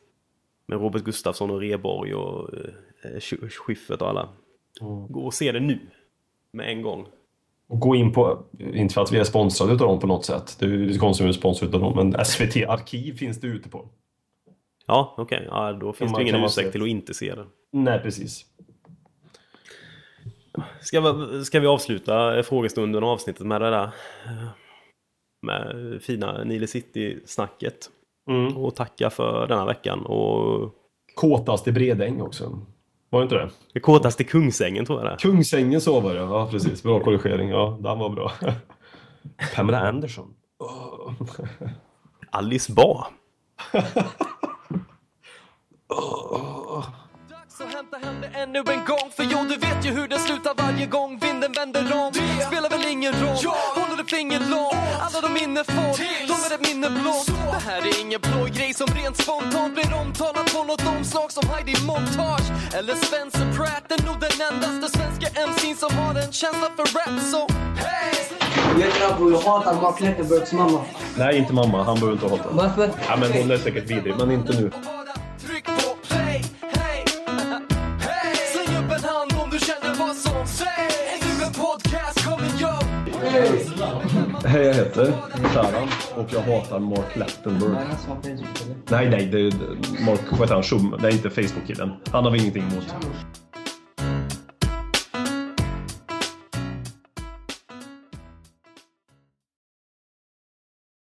[0.66, 2.60] Med Robert Gustafsson och Reborg och eh,
[3.16, 4.28] Sch- Schyffert och alla.
[5.08, 5.78] Gå och se det nu.
[6.52, 7.06] Med en gång.
[7.68, 10.56] Och gå in på, inte för att vi är sponsrade utav dem på något sätt.
[10.60, 13.68] Det är ju lite konstigt med sponsor utav dem, men SVT Arkiv finns det ute
[13.68, 13.88] på.
[14.90, 15.46] Ja, okej.
[15.50, 17.46] Ja, då finns det ingen ursäkt till att inte se det.
[17.72, 18.44] Nej, precis.
[20.80, 23.90] Ska vi, ska vi avsluta frågestunden och avsnittet med det där?
[25.46, 27.90] Med fina Nile City-snacket.
[28.30, 28.56] Mm.
[28.56, 30.06] Och tacka för denna veckan.
[30.06, 30.74] Och
[31.14, 32.58] Kåtast i Bredäng också.
[33.10, 33.50] Var det inte det?
[33.72, 35.16] det kåtaste Kungsängen tror jag det.
[35.20, 36.82] Kungsängen så var det, ja precis.
[36.82, 37.48] Bra korrigering.
[37.48, 38.32] Ja, den var bra.
[39.56, 40.34] Pamela Anderson.
[42.30, 43.06] Alice Ba.
[47.58, 50.54] Så hämta hem det ännu en gång För jo, du vet ju hur det slutar
[50.62, 53.36] varje gång vinden vänder om Det spelar väl ingen roll
[53.78, 54.74] Håller du finger långt
[55.04, 55.92] Alla de minne får
[56.30, 59.94] De är ett minne blått Det här är ingen blå grej som rent spontant blir
[60.02, 65.26] omtalat på något omslag som Heidi Montage Eller Spencer Pratt är nog den endaste svenska
[65.48, 67.40] MC'n som har en känsla för rap så
[67.82, 68.30] Hey!
[68.80, 70.80] Jag jag hatar Mark Klettenbergs mamma.
[71.18, 71.82] Nej, inte mamma.
[71.82, 72.48] Han behöver inte hata.
[72.50, 72.90] Varför?
[73.08, 74.70] Ja, men hon är säkert vidrig, men inte nu.
[84.44, 85.12] Hej, jag heter
[85.54, 87.86] Sharan och jag hatar Mark Lettenberg.
[88.88, 89.52] Nej, nej, det är
[90.06, 91.90] Mark, vad heter han, Schum, det är inte Facebook-killen.
[92.12, 92.94] Han har vi ingenting emot.